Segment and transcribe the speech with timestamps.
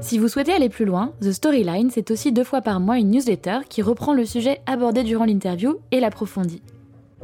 [0.00, 3.10] Si vous souhaitez aller plus loin, The Storyline, c'est aussi deux fois par mois une
[3.10, 6.62] newsletter qui reprend le sujet abordé durant l'interview et l'approfondit.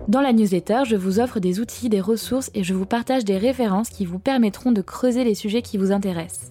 [0.08, 3.38] Dans la newsletter, je vous offre des outils, des ressources et je vous partage des
[3.38, 6.50] références qui vous permettront de creuser les sujets qui vous intéressent.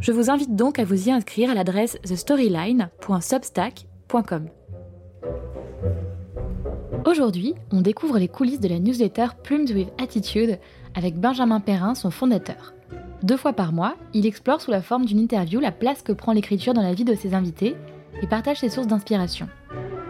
[0.00, 4.46] Je vous invite donc à vous y inscrire à l'adresse thestoryline.substack.com.
[7.04, 10.58] Aujourd'hui, on découvre les coulisses de la newsletter Plumes with Attitude
[10.94, 12.74] avec Benjamin Perrin, son fondateur.
[13.22, 16.32] Deux fois par mois, il explore sous la forme d'une interview la place que prend
[16.32, 17.74] l'écriture dans la vie de ses invités
[18.22, 19.48] et partage ses sources d'inspiration.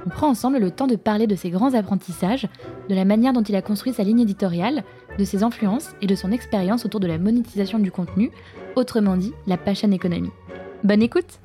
[0.05, 2.47] On prend ensemble le temps de parler de ses grands apprentissages,
[2.89, 4.85] de la manière dont il a construit sa ligne éditoriale,
[5.19, 8.31] de ses influences et de son expérience autour de la monétisation du contenu,
[8.77, 10.31] autrement dit la passion économie.
[10.85, 11.41] Bonne écoute!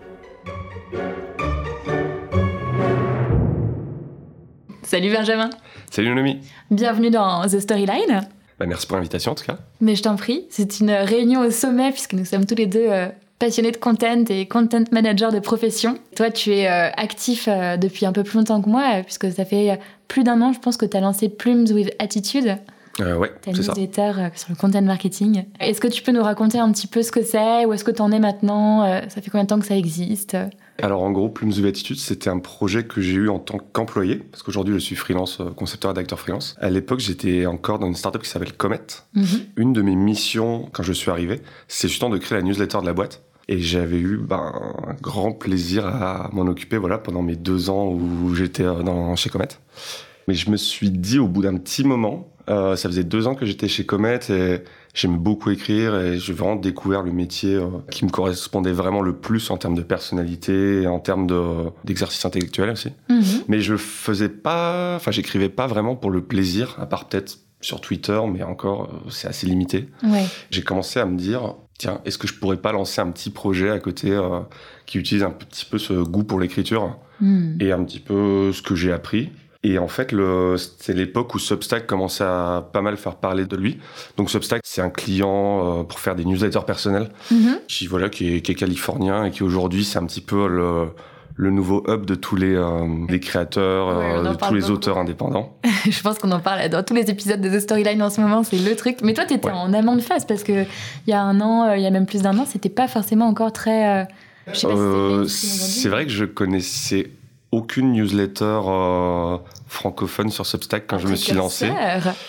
[4.81, 5.49] Salut Benjamin!
[5.89, 6.39] Salut Nomi
[6.71, 8.27] Bienvenue dans The Storyline
[8.59, 9.57] bah, Merci pour l'invitation en tout cas.
[9.81, 12.87] Mais je t'en prie, c'est une réunion au sommet puisque nous sommes tous les deux
[12.87, 13.07] euh,
[13.43, 15.97] passionné de content et content manager de profession.
[16.15, 19.43] Toi, tu es euh, actif euh, depuis un peu plus longtemps que moi, puisque ça
[19.43, 22.57] fait plus d'un an, je pense, que tu as lancé Plumes with Attitude.
[23.01, 23.73] Euh, ouais, c'est ça.
[23.73, 25.43] sur le content marketing.
[25.59, 27.91] Est-ce que tu peux nous raconter un petit peu ce que c'est Où est-ce que
[27.91, 30.37] tu en es maintenant Ça fait combien de temps que ça existe
[30.81, 34.15] Alors en gros, Plumes with Attitude, c'était un projet que j'ai eu en tant qu'employé,
[34.15, 36.55] parce qu'aujourd'hui je suis freelance, concepteur et d'acteur freelance.
[36.59, 38.81] À l'époque, j'étais encore dans une startup qui s'appelle Comet.
[39.13, 39.25] Mhm.
[39.57, 42.85] Une de mes missions quand je suis arrivé, c'est justement de créer la newsletter de
[42.85, 43.23] la boîte.
[43.49, 44.53] Et j'avais eu ben,
[44.87, 49.29] un grand plaisir à m'en occuper voilà, pendant mes deux ans où j'étais euh, chez
[49.29, 49.49] Comet.
[50.27, 53.35] Mais je me suis dit au bout d'un petit moment, euh, ça faisait deux ans
[53.35, 54.59] que j'étais chez Comet et
[54.93, 59.15] j'aime beaucoup écrire et j'ai vraiment découvert le métier euh, qui me correspondait vraiment le
[59.15, 61.27] plus en termes de personnalité et en termes
[61.83, 62.89] d'exercice intellectuel aussi.
[63.09, 63.23] Mhm.
[63.47, 67.81] Mais je faisais pas, enfin j'écrivais pas vraiment pour le plaisir, à part peut-être sur
[67.81, 69.89] Twitter, mais encore c'est assez limité.
[70.03, 70.25] Ouais.
[70.51, 73.69] J'ai commencé à me dire tiens, est-ce que je pourrais pas lancer un petit projet
[73.69, 74.39] à côté euh,
[74.85, 77.57] qui utilise un petit peu ce goût pour l'écriture hmm.
[77.59, 79.31] et un petit peu ce que j'ai appris
[79.63, 80.13] et en fait,
[80.79, 83.79] c'est l'époque où Substack commençait à pas mal faire parler de lui.
[84.17, 87.65] Donc Substack, c'est un client euh, pour faire des newsletters personnels, mm-hmm.
[87.67, 90.89] qui voilà, qui est, qui est, californien et qui aujourd'hui c'est un petit peu le,
[91.35, 95.57] le nouveau hub de tous les, euh, les créateurs, euh, de tous les auteurs indépendants.
[95.89, 98.43] je pense qu'on en parle dans tous les épisodes de The Storyline en ce moment,
[98.43, 98.97] c'est le truc.
[99.03, 101.69] Mais toi, tu étais en amont de phase parce que il y a un an,
[101.69, 104.07] euh, il y a même plus d'un an, c'était pas forcément encore très.
[104.53, 107.09] c'est vrai que je connaissais
[107.53, 108.59] aucune newsletter
[109.67, 111.69] francophone sur Substack quand je me suis lancé.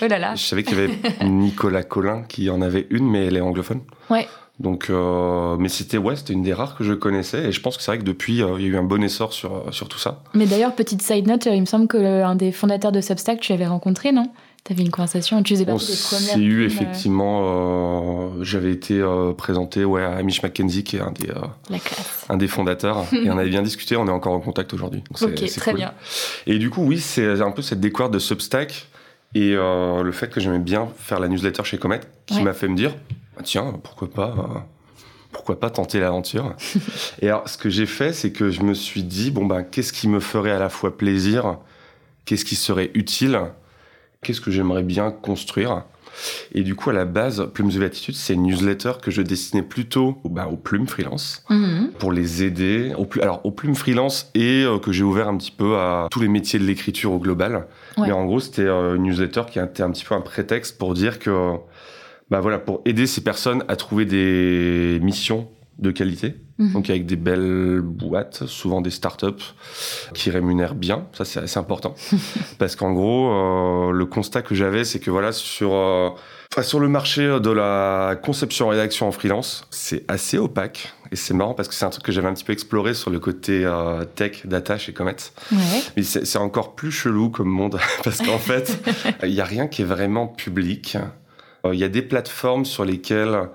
[0.03, 0.35] Oh là là.
[0.35, 3.81] Je savais qu'il y avait Nicolas Collin qui en avait une, mais elle est anglophone.
[4.11, 4.29] Ouais.
[4.61, 7.77] Donc, euh, mais c'était ouais, c'était une des rares que je connaissais et je pense
[7.77, 9.73] que c'est vrai que depuis euh, il y a eu un bon essor sur euh,
[9.73, 10.23] sur tout ça.
[10.33, 13.53] Mais d'ailleurs petite side note, il me semble que un des fondateurs de Substack tu
[13.53, 14.31] avais rencontré non?
[14.65, 16.35] Tu avais une conversation, tu faisais partie des premières.
[16.35, 19.03] C'est eu effectivement, j'avais été
[19.37, 21.31] présenté ouais à Hamish McKenzie qui est un des
[22.31, 25.05] un des fondateurs et on avait bien discuté, on est encore en contact aujourd'hui.
[25.21, 25.93] Ok, très bien.
[26.47, 28.89] Et du coup oui, c'est un peu cette découverte de Substack
[29.35, 32.77] et le fait que j'aimais bien faire la newsletter chez Comet qui m'a fait me
[32.77, 32.95] dire
[33.37, 34.59] ah, tiens, pourquoi pas, euh,
[35.33, 36.55] pourquoi pas tenter l'aventure?
[37.21, 39.93] Et alors, ce que j'ai fait, c'est que je me suis dit, bon ben, qu'est-ce
[39.93, 41.59] qui me ferait à la fois plaisir,
[42.25, 43.41] qu'est-ce qui serait utile,
[44.25, 45.85] qu'est-ce que j'aimerais bien construire
[46.53, 49.63] et du coup, à la base, Plumes of Attitude, c'est une newsletter que je destinais
[49.63, 51.91] plutôt bah, aux plumes freelance mhm.
[51.99, 52.93] pour les aider.
[53.21, 56.29] Alors, aux plumes freelance et euh, que j'ai ouvert un petit peu à tous les
[56.29, 57.67] métiers de l'écriture au global.
[57.99, 60.95] Mais en gros, c'était euh, une newsletter qui était un petit peu un prétexte pour
[60.95, 61.53] dire que
[62.31, 65.49] bah voilà, pour aider ces personnes à trouver des missions
[65.79, 66.37] de qualité.
[66.59, 66.73] Mhm.
[66.73, 69.55] Donc avec des belles boîtes, souvent des startups
[70.15, 71.07] qui rémunèrent bien.
[71.13, 71.95] Ça c'est assez important
[72.59, 76.11] parce qu'en gros, euh, le constat que j'avais, c'est que voilà sur euh,
[76.63, 81.55] sur le marché de la conception rédaction en freelance, c'est assez opaque et c'est marrant
[81.55, 84.05] parce que c'est un truc que j'avais un petit peu exploré sur le côté euh,
[84.05, 85.17] tech, data chez Comet.
[85.51, 85.59] Ouais.
[85.97, 88.85] Mais c'est encore plus chelou comme monde parce qu'en fait,
[89.23, 90.97] il y a rien qui est vraiment public.
[91.65, 93.49] Euh, il y a des plateformes sur lesquelles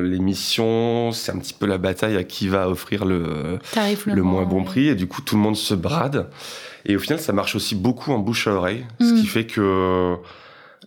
[0.00, 3.58] l'émission, c'est un petit peu la bataille à qui va offrir le,
[4.06, 4.88] le, moins bon prix.
[4.88, 6.28] Et du coup, tout le monde se brade.
[6.86, 8.86] Et au final, ça marche aussi beaucoup en bouche à oreille.
[9.00, 9.26] Ce qui mm.
[9.26, 10.16] fait que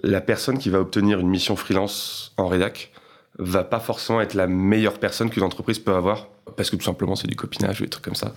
[0.01, 2.92] la personne qui va obtenir une mission freelance en rédac
[3.39, 7.15] va pas forcément être la meilleure personne qu'une entreprise peut avoir parce que tout simplement
[7.15, 8.33] c'est du copinage ou des trucs comme ça.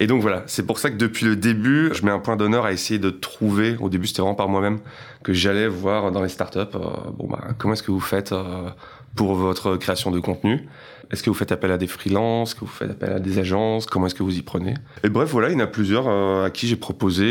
[0.00, 2.64] Et donc voilà, c'est pour ça que depuis le début, je mets un point d'honneur
[2.64, 4.80] à essayer de trouver, au début c'était vraiment par moi-même,
[5.22, 6.80] que j'allais voir dans les startups, euh,
[7.16, 8.70] bon bah comment est-ce que vous faites euh,
[9.14, 10.68] pour votre création de contenu
[11.10, 12.50] Est-ce que vous faites appel à des freelances?
[12.50, 13.86] Est-ce que vous faites appel à des agences?
[13.86, 14.74] Comment est-ce que vous y prenez?
[15.04, 17.24] Et bref, voilà, il y en a plusieurs euh, à qui j'ai proposé,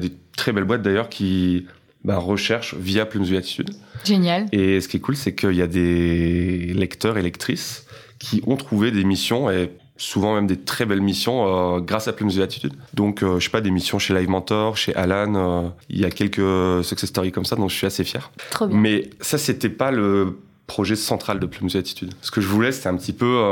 [0.00, 1.66] des très belles boîtes d'ailleurs qui
[2.04, 3.70] bah, recherchent via Plumes Attitude.
[4.04, 4.46] Génial.
[4.52, 7.86] Et ce qui est cool, c'est qu'il y a des lecteurs et lectrices
[8.18, 12.12] qui ont trouvé des missions et souvent même des très belles missions euh, grâce à
[12.12, 12.72] Plumes de Attitude.
[12.94, 15.34] Donc, euh, je sais pas, des missions chez Live Mentor, chez Alan.
[15.34, 18.30] Euh, il y a quelques success stories comme ça, donc je suis assez fier.
[18.50, 18.76] Trop bien.
[18.76, 20.38] Mais ça, c'était pas le
[20.70, 22.14] projet central de Plumes Attitude.
[22.22, 23.42] Ce que je voulais, c'était un petit peu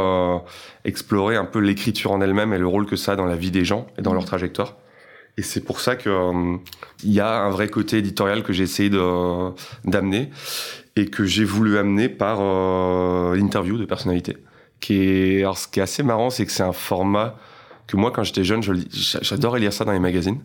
[0.85, 3.50] explorer un peu l'écriture en elle-même et le rôle que ça a dans la vie
[3.50, 4.76] des gens et dans leur trajectoire.
[5.37, 6.11] Et c'est pour ça que
[7.03, 8.88] il y a un vrai côté éditorial que j'ai essayé
[9.85, 10.31] d'amener
[10.94, 12.38] et que j'ai voulu amener par
[13.35, 14.37] l'interview de personnalité
[14.81, 17.37] qui est, alors ce qui est assez marrant, c'est que c'est un format
[17.88, 18.62] que moi, quand j'étais jeune,
[19.23, 20.38] j'adorais lire ça dans les magazines.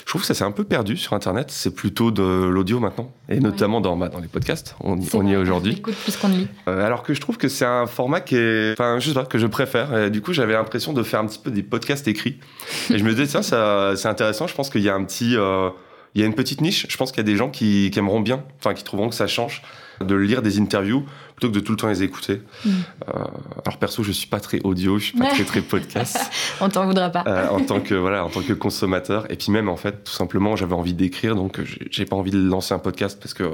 [0.00, 1.50] Je trouve que ça s'est un peu perdu sur Internet.
[1.50, 4.74] C'est plutôt de l'audio maintenant, et notamment dans, bah, dans les podcasts.
[4.80, 5.76] On, on y est aujourd'hui.
[5.76, 6.48] plus qu'on lit.
[6.68, 9.26] Euh, alors que je trouve que c'est un format qui est, enfin, je sais pas,
[9.26, 9.94] que je préfère.
[9.96, 12.38] Et du coup, j'avais l'impression de faire un petit peu des podcasts écrits.
[12.90, 14.46] Et je me disais, tiens, ça, c'est intéressant.
[14.46, 15.68] Je pense qu'il y a un petit, euh,
[16.14, 16.86] il y a une petite niche.
[16.88, 19.14] Je pense qu'il y a des gens qui, qui aimeront bien, enfin, qui trouveront que
[19.14, 19.60] ça change
[20.00, 21.04] de lire des interviews
[21.36, 22.42] plutôt que de tout le temps les écouter.
[22.64, 22.70] Mm.
[22.70, 23.24] Euh,
[23.64, 26.18] alors perso, je suis pas très audio, je suis pas très très podcast.
[26.60, 27.24] On t'en voudra pas.
[27.26, 30.12] Euh, en tant que voilà, en tant que consommateur, et puis même en fait, tout
[30.12, 31.60] simplement, j'avais envie d'écrire, donc
[31.90, 33.44] j'ai pas envie de lancer un podcast parce que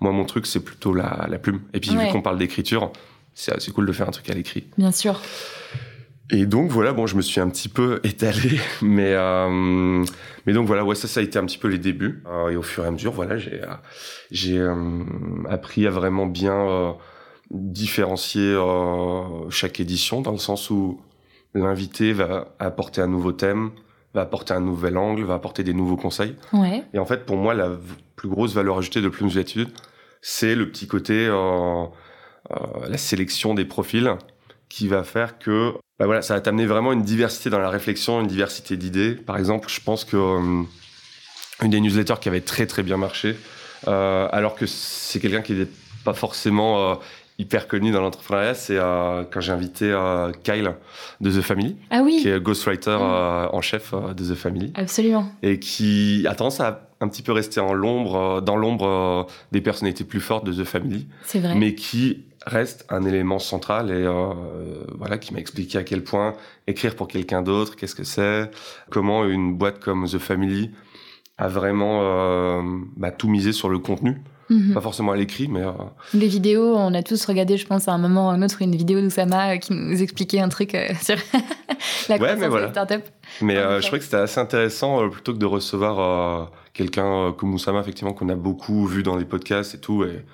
[0.00, 1.60] moi, mon truc, c'est plutôt la, la, plume.
[1.74, 2.92] Et puis vu qu'on parle d'écriture,
[3.34, 4.64] c'est cool de faire un truc à l'écrit.
[4.76, 5.20] Bien sûr.
[6.30, 10.04] Et donc voilà, bon, je me suis un petit peu étalé, mais euh,
[10.46, 12.22] mais donc voilà, ouais, ça, ça a été un petit peu les débuts.
[12.26, 13.66] Euh, et au fur et à mesure, voilà, j'ai euh,
[14.30, 15.02] j'ai euh,
[15.48, 16.96] appris à vraiment bien
[17.52, 18.56] euh, différencier
[19.50, 21.00] chaque édition, dans le sens où
[21.54, 23.70] l'invité va apporter un nouveau thème,
[24.14, 26.36] va apporter un nouvel angle, va apporter des nouveaux conseils.
[26.52, 26.84] Ouais.
[26.94, 27.70] Et en fait, pour moi, la
[28.16, 29.70] plus grosse valeur ajoutée de Plumes d'études,
[30.20, 31.28] c'est le petit côté
[32.88, 34.16] la sélection des profils
[34.68, 38.20] qui va faire que bah voilà, ça va t'amener vraiment une diversité dans la réflexion,
[38.20, 39.14] une diversité d'idées.
[39.14, 40.62] Par exemple, je pense que euh,
[41.62, 43.36] une des newsletters qui avait très très bien marché,
[43.88, 45.66] euh, alors que c'est quelqu'un qui n'est
[46.04, 46.94] pas forcément euh,
[47.38, 49.96] hyper connu dans l'entrepreneuriat, c'est quand j'ai invité
[50.42, 50.74] Kyle
[51.20, 52.18] de The Family, ah oui.
[52.20, 53.54] qui est ghostwriter mm.
[53.54, 54.72] en chef de The Family.
[54.74, 55.30] Absolument.
[55.42, 60.04] Et qui a tendance à un petit peu rester en l'ombre, dans l'ombre des personnalités
[60.04, 61.06] plus fortes de The Family.
[61.24, 61.54] C'est vrai.
[61.54, 64.32] Mais qui reste un élément central et euh,
[64.96, 66.34] voilà qui m'a expliqué à quel point
[66.66, 68.50] écrire pour quelqu'un d'autre, qu'est-ce que c'est,
[68.90, 70.70] comment une boîte comme The Family
[71.38, 72.62] a vraiment euh,
[72.96, 74.20] bah, tout misé sur le contenu.
[74.50, 74.72] Mhm.
[74.72, 75.62] Pas forcément à l'écrit, mais.
[75.62, 75.72] Euh...
[76.14, 78.62] Les vidéos, on a tous regardé, je pense, à un moment ou à un autre,
[78.62, 80.70] une vidéo d'Oussama euh, qui nous expliquait un truc
[81.02, 81.16] sur
[82.08, 82.70] la ouais, mais voilà.
[82.70, 83.04] start-up.
[83.42, 88.14] Mais je trouvais que c'était assez intéressant, plutôt que de recevoir quelqu'un comme Oussama, effectivement,
[88.14, 90.02] qu'on a beaucoup vu dans les podcasts et tout.
[90.04, 90.24] Et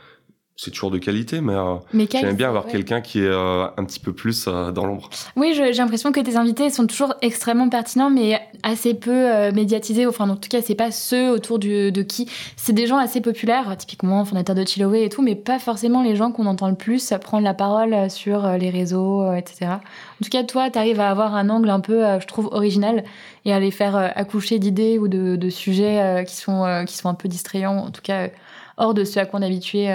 [0.56, 1.74] c'est toujours de qualité, mais, euh,
[2.12, 5.10] j'aime bien avoir quelqu'un qui est euh, un petit peu plus euh, dans l'ombre.
[5.34, 10.06] Oui, j'ai l'impression que tes invités sont toujours extrêmement pertinents, mais assez peu médiatisés.
[10.06, 12.30] Enfin, en tout cas, c'est pas ceux autour de qui.
[12.56, 16.14] C'est des gens assez populaires, typiquement fondateurs de Chiloé et tout, mais pas forcément les
[16.14, 19.66] gens qu'on entend le plus prendre la parole sur les réseaux, etc.
[19.72, 23.02] En tout cas, toi, tu arrives à avoir un angle un peu, je trouve, original
[23.44, 27.14] et à les faire accoucher d'idées ou de, de sujets qui, sont, qui sont un
[27.14, 28.28] peu distrayants, en tout cas
[28.76, 29.88] hors de ce à quoi on est habitué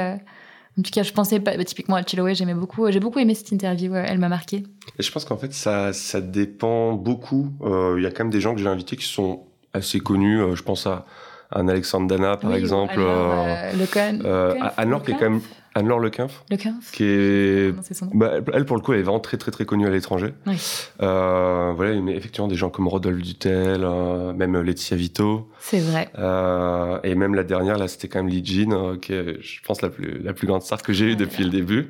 [0.77, 2.89] en tout cas, je pensais pas, bah, typiquement à Chiloé, j'aimais beaucoup.
[2.89, 4.63] J'ai beaucoup aimé cette interview, elle m'a marqué.
[4.97, 7.51] Et je pense qu'en fait, ça, ça dépend beaucoup.
[7.61, 10.41] Euh, il y a quand même des gens que j'ai invités qui sont assez connus.
[10.41, 11.05] Euh, je pense à,
[11.51, 12.95] un Alexandre Dana, par exemple.
[12.97, 14.71] Euh, le Con.
[14.77, 15.41] Anne-Laure, qui est quand même
[15.79, 16.43] Anne-Laure Lequinf.
[16.49, 16.91] Lequinf.
[16.91, 17.73] Qui est.
[18.13, 20.33] Bah, elle, pour le coup, elle est vraiment très, très, très connue à l'étranger.
[20.45, 20.57] Oui.
[21.01, 25.49] Euh, voilà, mais effectivement, des gens comme Rodolphe Dutel, euh, même Laetitia Vito.
[25.59, 26.09] C'est vrai.
[26.17, 29.81] Euh, et même la dernière, là, c'était quand même Lee Jean, qui est, je pense,
[29.81, 31.89] la plus, la plus grande star que j'ai eue depuis le début.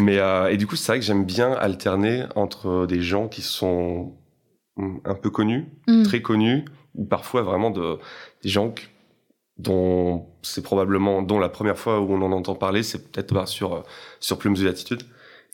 [0.00, 0.18] Mais,
[0.50, 4.14] et du coup, c'est vrai que j'aime bien alterner entre des gens qui sont
[5.04, 6.04] un peu connus, mm.
[6.04, 7.98] très connus, ou parfois vraiment de,
[8.42, 8.72] des gens
[9.58, 13.74] dont c'est probablement dont la première fois où on en entend parler, c'est peut-être sur
[13.74, 13.80] euh,
[14.20, 15.02] sur Plumes de l'attitude.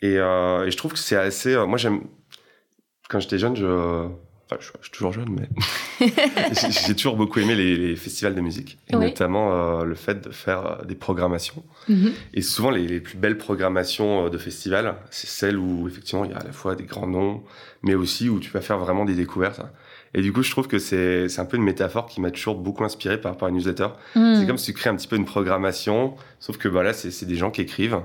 [0.02, 1.54] Et, euh, et, je trouve que c'est assez.
[1.54, 2.02] Euh, moi, j'aime
[3.08, 5.48] quand j'étais jeune, je, enfin, je, suis toujours jeune, mais
[6.86, 10.30] j'ai toujours beaucoup aimé les, les, festivals de musique, et notamment euh, le fait de
[10.30, 11.62] faire des programmations.
[11.88, 12.12] Mm-hmm.
[12.34, 16.34] Et souvent, les, les, plus belles programmations de festivals, c'est celles où effectivement il y
[16.34, 17.44] a à la fois des grands noms,
[17.82, 19.60] mais aussi où tu vas faire vraiment des découvertes.
[20.14, 22.84] Et du coup, je trouve que c'est un peu une métaphore qui m'a toujours beaucoup
[22.84, 23.88] inspiré par rapport à une newsletter.
[24.14, 24.36] Hmm.
[24.38, 27.34] C'est comme si tu crées un petit peu une programmation, sauf que voilà, c'est des
[27.36, 28.00] gens qui écrivent.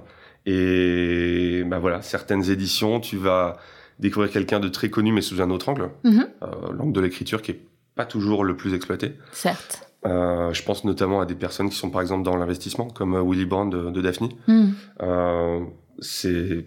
[0.46, 3.58] Et bah voilà, certaines éditions, tu vas
[4.00, 6.28] découvrir quelqu'un de très connu mais sous un autre angle, Mhm.
[6.44, 6.48] euh,
[6.78, 7.60] l'angle de l'écriture qui est
[7.96, 9.13] pas toujours le plus exploité.
[9.32, 9.86] Certes.
[10.06, 13.22] Euh, je pense notamment à des personnes qui sont par exemple dans l'investissement, comme euh,
[13.24, 14.30] Willy Brandt de, de Daphne.
[14.48, 14.70] Hmm.
[15.01, 15.60] Euh,
[16.00, 16.66] c'est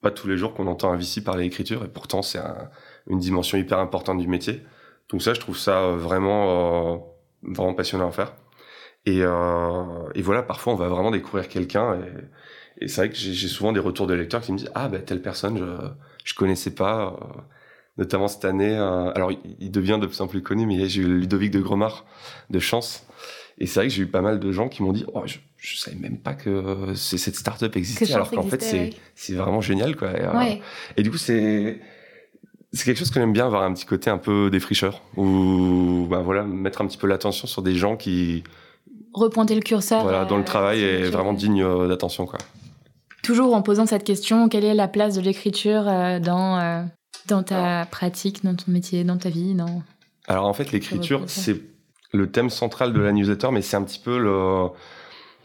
[0.00, 2.70] pas tous les jours qu'on entend un VC parler écriture et pourtant c'est un-
[3.08, 4.62] une dimension hyper importante du métier.
[5.12, 6.98] Donc ça, je trouve ça euh, vraiment, euh,
[7.42, 8.34] vraiment passionnant à faire.
[9.04, 13.16] Et, euh, et voilà, parfois on va vraiment découvrir quelqu'un et, et c'est vrai que
[13.16, 15.88] j'ai souvent des retours de lecteurs qui me disent ah bah telle personne je
[16.24, 17.18] je connaissais pas.
[17.98, 21.50] notamment cette année, alors il, devient de plus en plus connu, mais j'ai eu Ludovic
[21.50, 22.06] de Gromard
[22.48, 23.04] de Chance.
[23.58, 25.38] Et c'est vrai que j'ai eu pas mal de gens qui m'ont dit oh, je,
[25.56, 28.62] je savais même pas que cette startup existait, alors qu'en fait
[29.14, 30.08] c'est vraiment génial quoi.
[30.08, 30.54] Euh,
[30.96, 31.80] et du coup c'est
[32.72, 36.20] c'est quelque chose que j'aime bien avoir un petit côté un peu défricheur ou bah
[36.20, 38.44] voilà mettre un petit peu l'attention sur des gens qui
[39.14, 40.02] Repointer le curseur.
[40.02, 42.38] voilà dont euh, le travail sur est vraiment digne euh, d'attention quoi.
[43.22, 46.82] Toujours en posant cette question, quelle est la place de l'écriture euh, dans, euh,
[47.28, 49.82] dans ta pratique, dans ton métier, dans ta vie dans...
[50.26, 51.60] Alors en fait, l'écriture, c'est
[52.12, 54.68] le thème central de la newsletter, mais c'est un petit peu le.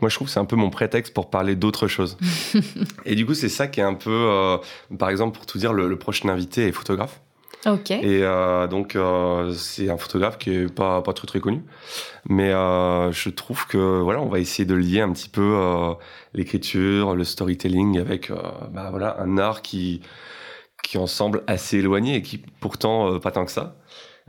[0.01, 2.17] Moi, je trouve que c'est un peu mon prétexte pour parler d'autre chose.
[3.05, 4.11] et du coup, c'est ça qui est un peu.
[4.11, 4.57] euh,
[4.99, 7.21] Par exemple, pour tout dire, le, le prochain invité est photographe.
[7.65, 7.89] Ok.
[7.91, 11.63] Et euh, donc, euh, c'est un photographe qui est pas, pas très très connu.
[12.29, 15.95] Mais je trouve que voilà, on va essayer de lier un petit peu
[16.33, 18.31] l'écriture, le storytelling avec
[18.71, 20.01] bah, voilà, un art qui,
[20.83, 23.75] qui en semble assez éloigné et qui pourtant pas tant que ça.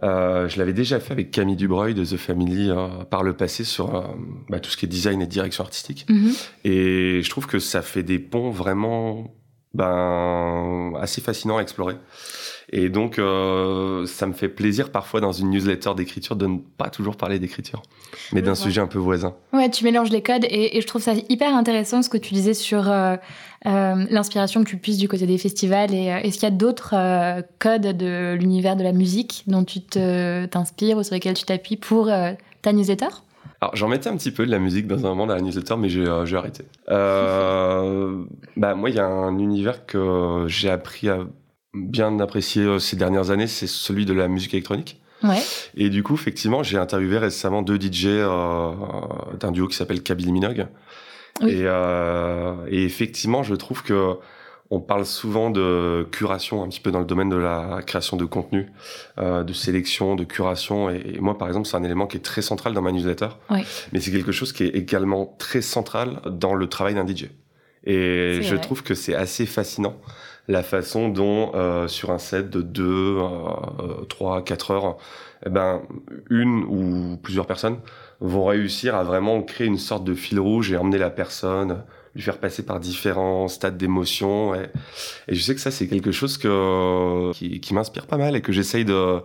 [0.02, 3.64] Euh, je l'avais déjà fait avec Camille Dubreuil de The Family euh, par le passé
[3.64, 4.02] sur euh,
[4.48, 6.06] bah, tout ce qui est design et direction artistique.
[6.08, 6.32] Mhm.
[6.64, 9.34] Et je trouve que ça fait des ponts vraiment
[9.78, 11.94] ben, assez fascinants à explorer.
[12.70, 16.90] Et donc, euh, ça me fait plaisir parfois dans une newsletter d'écriture de ne pas
[16.90, 17.82] toujours parler d'écriture,
[18.32, 19.34] mais d'un sujet un peu voisin.
[19.54, 22.34] Ouais, tu mélanges les codes et, et je trouve ça hyper intéressant ce que tu
[22.34, 23.16] disais sur euh,
[23.64, 25.94] euh, l'inspiration que tu puisses du côté des festivals.
[25.94, 26.94] Et est-ce qu'il y a d'autres
[27.58, 32.10] codes de l'univers de la musique dont tu t'inspires ou sur lesquels tu t'appuies pour
[32.62, 33.06] ta newsletter?
[33.60, 35.76] Alors, j'en mettais un petit peu de la musique dans un moment dans la newsletter,
[35.76, 36.64] mais j'ai euh, arrêté.
[36.90, 38.22] Euh,
[38.56, 41.26] bah, moi, il y a un univers que j'ai appris à
[41.74, 45.00] bien apprécier euh, ces dernières années, c'est celui de la musique électronique.
[45.22, 45.42] Ouais.
[45.76, 48.72] Et du coup, effectivement, j'ai interviewé récemment deux DJ euh,
[49.40, 50.66] d'un duo qui s'appelle Kabylie Minogue.
[51.40, 51.50] Oui.
[51.50, 54.14] Et, euh, et effectivement, je trouve que
[54.70, 58.24] on parle souvent de curation un petit peu dans le domaine de la création de
[58.26, 58.70] contenu,
[59.18, 60.90] euh, de sélection, de curation.
[60.90, 63.28] Et, et moi, par exemple, c'est un élément qui est très central dans ma newsletter.
[63.50, 63.60] Oui.
[63.92, 67.28] Mais c'est quelque chose qui est également très central dans le travail d'un DJ.
[67.84, 68.60] Et je vrai.
[68.60, 69.96] trouve que c'est assez fascinant
[70.48, 73.18] la façon dont euh, sur un set de 2,
[74.08, 74.96] 3, 4 heures,
[75.46, 75.82] eh ben,
[76.30, 77.78] une ou plusieurs personnes
[78.20, 81.84] vont réussir à vraiment créer une sorte de fil rouge et emmener la personne,
[82.14, 84.54] lui faire passer par différents stades d'émotion.
[84.54, 84.68] Et,
[85.28, 88.40] et je sais que ça, c'est quelque chose que, qui, qui m'inspire pas mal et
[88.40, 89.20] que j'essaye de,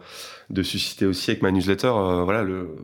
[0.50, 1.88] de susciter aussi avec ma newsletter.
[1.88, 2.76] euh, voilà, le,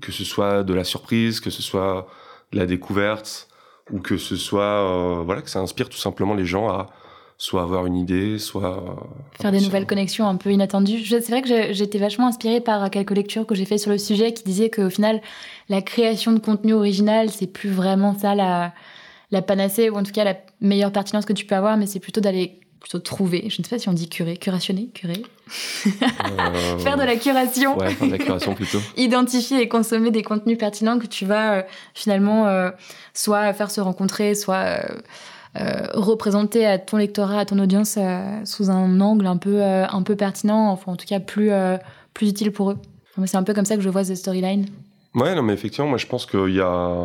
[0.00, 2.06] que ce soit de la surprise, que ce soit
[2.52, 3.48] de la découverte,
[3.90, 6.88] ou que ce soit, euh, voilà, que ça inspire tout simplement les gens à
[7.36, 8.94] soit avoir une idée, soit euh,
[9.40, 11.04] Faire des nouvelles connexions un peu inattendues.
[11.04, 14.32] C'est vrai que j'étais vachement inspirée par quelques lectures que j'ai fait sur le sujet
[14.32, 15.20] qui disaient qu'au final,
[15.68, 18.72] la création de contenu original, c'est plus vraiment ça la,
[19.34, 22.00] la panacée, ou en tout cas la meilleure pertinence que tu peux avoir, mais c'est
[22.00, 25.22] plutôt d'aller plutôt trouver, je ne sais pas si on dit curer, curationner, curer,
[25.86, 28.78] Euh, faire de la curation, Ouais, faire de la curation plutôt.
[28.98, 31.62] identifier et consommer des contenus pertinents que tu vas euh,
[31.94, 32.70] finalement euh,
[33.14, 34.80] soit faire se rencontrer, soit
[35.94, 37.96] représenter à ton lectorat, à ton audience
[38.44, 41.50] sous un angle un peu, un peu pertinent, enfin en tout cas plus,
[42.12, 42.78] plus utile pour eux.
[43.16, 44.66] Moi, C'est un peu comme ça que je vois The Storyline.
[45.14, 46.96] Ouais, non, mais effectivement, moi, je pense qu'il y a.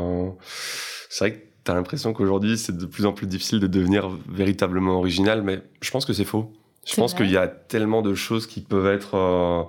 [1.11, 4.97] C'est vrai que t'as l'impression qu'aujourd'hui, c'est de plus en plus difficile de devenir véritablement
[4.97, 6.51] original, mais je pense que c'est faux.
[6.87, 9.63] Je pense qu'il y a tellement de choses qui peuvent être, euh,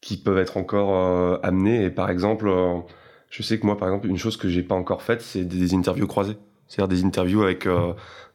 [0.00, 1.84] qui peuvent être encore euh, amenées.
[1.84, 2.78] Et par exemple, euh,
[3.30, 5.74] je sais que moi, par exemple, une chose que j'ai pas encore faite, c'est des
[5.74, 6.36] interviews croisées.
[6.66, 7.68] C'est-à-dire des interviews avec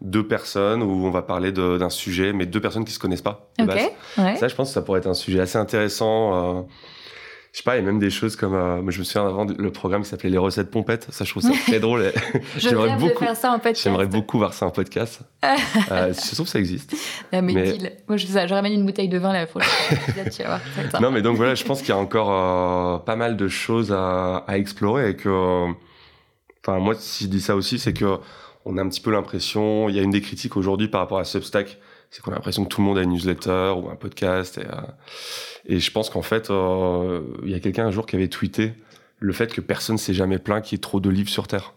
[0.01, 3.51] deux personnes où on va parler d'un sujet, mais deux personnes qui se connaissent pas.
[3.57, 3.89] de Ok, base.
[4.17, 4.35] ouais.
[4.37, 6.67] Ça, je pense que ça pourrait être un sujet assez intéressant.
[7.49, 8.53] Euh, je sais pas, il y a même des choses comme.
[8.53, 11.07] euh, moi, je me souviens avant le programme qui s'appelait Les recettes pompettes.
[11.09, 12.03] Ça, je trouve ça très drôle.
[12.03, 12.11] et
[12.55, 13.23] Je J'aimerais beaucoup.
[13.23, 13.83] faire ça en podcast.
[13.83, 15.21] J'aimerais beaucoup voir ça en podcast.
[15.91, 16.93] euh, si ça se trouve, ça existe.
[17.31, 17.91] Ah, mais mais- deal.
[18.07, 18.45] Moi, je ça.
[18.47, 19.97] Je ramène une bouteille de vin la prochaine.
[21.01, 23.91] Non, mais donc voilà, je pense qu'il y a encore euh, pas mal de choses
[23.91, 25.65] à, à explorer et que.
[26.65, 28.17] Enfin, moi, si je dis ça aussi, c'est que
[28.65, 29.89] on a un petit peu l'impression.
[29.89, 31.77] Il y a une des critiques aujourd'hui par rapport à Substack,
[32.09, 34.57] c'est qu'on a l'impression que tout le monde a une newsletter ou un podcast.
[34.57, 34.81] Et, euh,
[35.65, 38.73] et je pense qu'en fait, euh, il y a quelqu'un un jour qui avait tweeté
[39.19, 41.73] le fait que personne s'est jamais plaint qu'il y ait trop de livres sur Terre.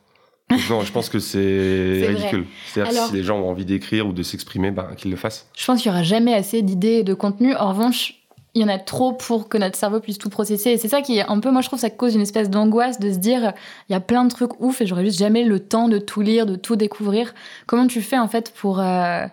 [0.70, 2.46] non, je pense que c'est ridicule.
[2.66, 5.48] C'est-à-dire que si les gens ont envie d'écrire ou de s'exprimer, ben, qu'ils le fassent.
[5.56, 7.54] Je pense qu'il n'y aura jamais assez d'idées et de contenu.
[7.56, 8.14] En revanche,
[8.54, 10.70] il y en a trop pour que notre cerveau puisse tout processer.
[10.70, 13.00] Et c'est ça qui est un peu, moi je trouve, ça cause une espèce d'angoisse
[13.00, 13.52] de se dire,
[13.88, 16.20] il y a plein de trucs ouf et j'aurais juste jamais le temps de tout
[16.20, 17.34] lire, de tout découvrir.
[17.66, 19.26] Comment tu fais en fait pour, euh,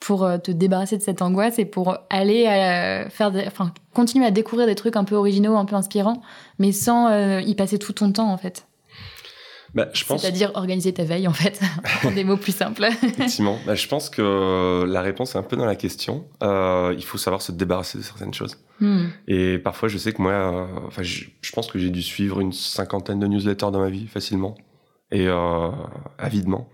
[0.00, 4.30] pour euh, te débarrasser de cette angoisse et pour aller euh, faire enfin, continuer à
[4.30, 6.22] découvrir des trucs un peu originaux, un peu inspirants,
[6.58, 8.66] mais sans y passer tout ton temps en fait
[9.74, 10.22] bah, je pense...
[10.22, 11.60] C'est-à-dire organiser ta veille, en fait,
[12.04, 12.84] en des mots plus simples.
[13.02, 13.58] Effectivement.
[13.66, 16.26] Bah, je pense que la réponse est un peu dans la question.
[16.42, 18.58] Euh, il faut savoir se débarrasser de certaines choses.
[18.80, 19.06] Hmm.
[19.28, 22.52] Et parfois, je sais que moi, euh, enfin, je, pense que j'ai dû suivre une
[22.52, 24.56] cinquantaine de newsletters dans ma vie, facilement.
[25.12, 25.70] Et euh,
[26.18, 26.68] avidement.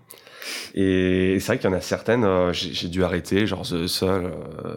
[0.75, 4.31] Et c'est vrai qu'il y en a certaines, euh, j'ai dû arrêter, genre The Soul,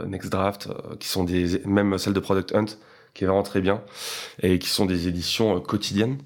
[0.07, 2.67] Next Draft, qui sont des, même celle de Product Hunt,
[3.15, 3.83] qui est vraiment très bien,
[4.43, 6.19] et qui sont des éditions quotidiennes.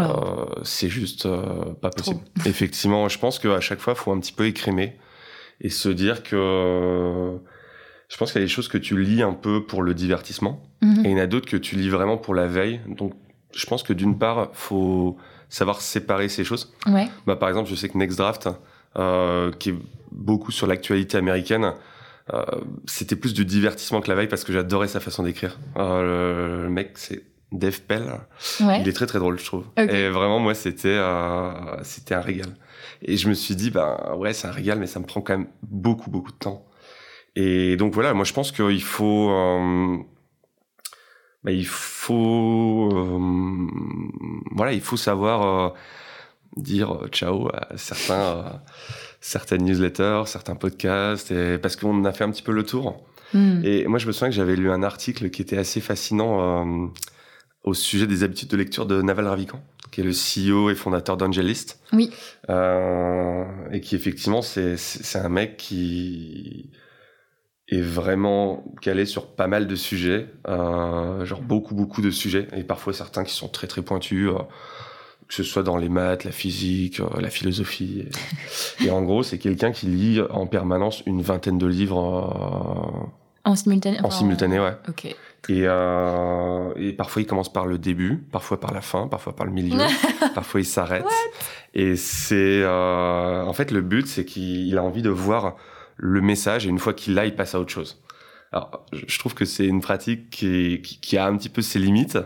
[0.00, 0.60] Euh, ah.
[0.62, 2.20] c'est juste euh, pas possible.
[2.46, 4.96] Effectivement, je pense qu'à chaque fois, il faut un petit peu écrémer
[5.60, 7.38] et se dire que
[8.08, 10.62] je pense qu'il y a des choses que tu lis un peu pour le divertissement
[10.80, 11.04] mhm.
[11.04, 12.80] et il y en a d'autres que tu lis vraiment pour la veille.
[12.86, 13.12] Donc,
[13.54, 15.18] je pense que d'une part, faut
[15.50, 16.72] savoir séparer ces choses.
[16.86, 17.08] Ouais.
[17.26, 18.52] Bah, par exemple, je sais que Next Draft, euh,
[18.94, 19.74] qui est
[20.12, 21.72] beaucoup sur l'actualité américaine,
[22.32, 22.44] euh,
[22.86, 25.58] c'était plus du divertissement que la veille parce que j'adorais sa façon d'écrire.
[25.76, 28.20] Euh, le, mec, c'est Dave Pell.
[28.60, 29.66] Il est très très drôle, je trouve.
[29.76, 32.54] Et vraiment, moi, c'était euh, c'était un régal.
[33.02, 35.36] Et je me suis dit, bah ouais, c'est un régal, mais ça me prend quand
[35.36, 36.66] même beaucoup beaucoup de temps.
[37.34, 39.96] Et donc voilà, moi je pense qu'il faut, euh,
[41.42, 43.68] bah, il faut, euh,
[44.54, 45.74] voilà, il faut savoir
[46.56, 48.60] dire ciao à certains,
[49.20, 53.04] certaines newsletters, certains podcasts, et parce qu'on a fait un petit peu le tour.
[53.34, 53.60] Hmm.
[53.64, 56.92] Et moi, je me souviens que j'avais lu un article qui était assez fascinant
[57.64, 61.16] au sujet des habitudes de lecture de Naval Ravikant, qui est le CEO et fondateur
[61.16, 61.80] d'Angelist.
[61.92, 62.10] Oui.
[62.50, 64.76] Euh, et qui effectivement, c'est
[65.14, 66.70] un mec qui
[67.68, 72.64] est vraiment calé sur pas mal de sujets, euh, genre beaucoup beaucoup de sujets, et
[72.64, 74.30] parfois certains qui sont très très pointus.
[75.32, 78.04] Euh, que ce soit dans les maths, la physique, euh, la philosophie.
[78.84, 83.08] Et, en gros, c'est quelqu'un qui lit en permanence une vingtaine de livres.
[83.46, 84.76] Euh, en simultané En simultané, ouais.
[84.88, 85.06] Ok.
[85.48, 89.46] Et, euh, et, parfois, il commence par le début, parfois par la fin, parfois par
[89.46, 89.84] le milieu,
[90.34, 91.04] parfois il s'arrête.
[91.74, 92.62] Et c'est.
[92.62, 95.56] Euh, en fait, le but, c'est qu'il a envie de voir
[95.96, 98.00] le message et une fois qu'il l'a, il passe à autre chose.
[98.52, 102.18] Alors, je trouve que c'est une pratique qui, qui, a un petit peu ses limites,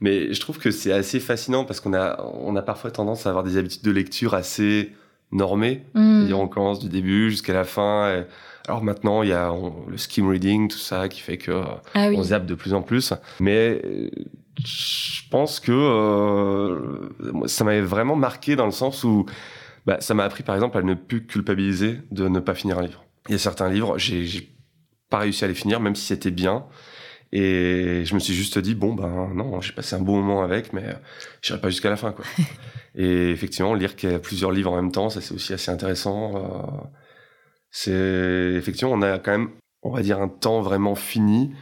[0.00, 3.30] mais je trouve que c'est assez fascinant parce qu'on a, on a parfois tendance à
[3.30, 4.92] avoir des habitudes de lecture assez
[5.32, 5.84] normées.
[5.94, 6.18] Mm.
[6.18, 8.10] C'est-à-dire, on commence du début jusqu'à la fin.
[8.10, 8.24] Et,
[8.66, 9.52] alors maintenant, il y a
[9.88, 11.62] le skim reading, tout ça, qui fait que
[11.94, 13.12] ah on zappe de plus en plus.
[13.40, 13.82] Mais
[14.64, 19.26] je pense que euh, ça m'avait vraiment marqué dans le sens où
[19.86, 22.82] bah, ça m'a appris, par exemple, à ne plus culpabiliser de ne pas finir un
[22.82, 23.04] livre.
[23.28, 24.50] Il y a certains livres, j'ai
[25.08, 26.64] pas réussi à les finir, même si c'était bien.
[27.32, 30.72] Et je me suis juste dit, bon, ben non, j'ai passé un bon moment avec,
[30.72, 30.84] mais
[31.42, 32.24] j'irai pas jusqu'à la fin, quoi.
[32.96, 36.32] et effectivement, lire plusieurs livres en même temps, ça c'est aussi assez intéressant.
[36.36, 36.86] Euh,
[37.70, 39.50] c'est effectivement, on a quand même,
[39.82, 41.52] on va dire, un temps vraiment fini.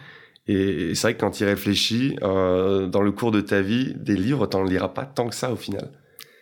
[0.46, 3.94] Et c'est vrai que quand tu y réfléchis, euh, dans le cours de ta vie,
[3.94, 5.90] des livres, t'en liras pas tant que ça au final.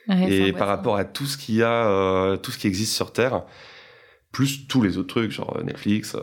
[0.09, 3.13] et par rapport à tout ce qu'il y a, euh, tout ce qui existe sur
[3.13, 3.43] Terre,
[4.37, 6.21] plus tous les autres trucs, genre Netflix, euh,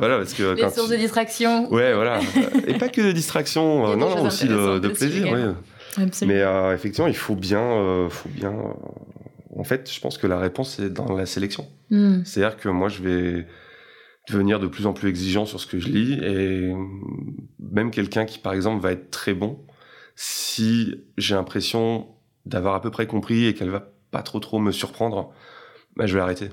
[0.00, 1.72] voilà, parce que les sources de distraction.
[1.72, 2.18] Ouais, voilà,
[2.66, 6.04] et pas que de distraction, euh, non, non, aussi de, de plaisir, oui.
[6.26, 8.52] Mais euh, effectivement, il faut bien, faut bien
[9.56, 11.68] en fait, je pense que la réponse est dans la sélection.
[11.90, 12.24] Hmm.
[12.24, 13.46] C'est-à-dire que moi, je vais
[14.28, 16.74] devenir de plus en plus exigeant sur ce que je lis et
[17.60, 19.60] même quelqu'un qui, par exemple, va être très bon,
[20.16, 22.08] si j'ai l'impression
[22.44, 25.32] d'avoir à peu près compris et qu'elle va pas trop trop me surprendre,
[25.94, 26.48] bah, je vais arrêter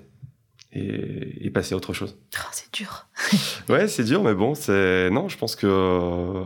[0.72, 2.16] et, passer à autre chose.
[2.38, 3.08] Oh, c'est dur.
[3.70, 6.44] ouais, c'est dur, mais bon, c'est non, je pense que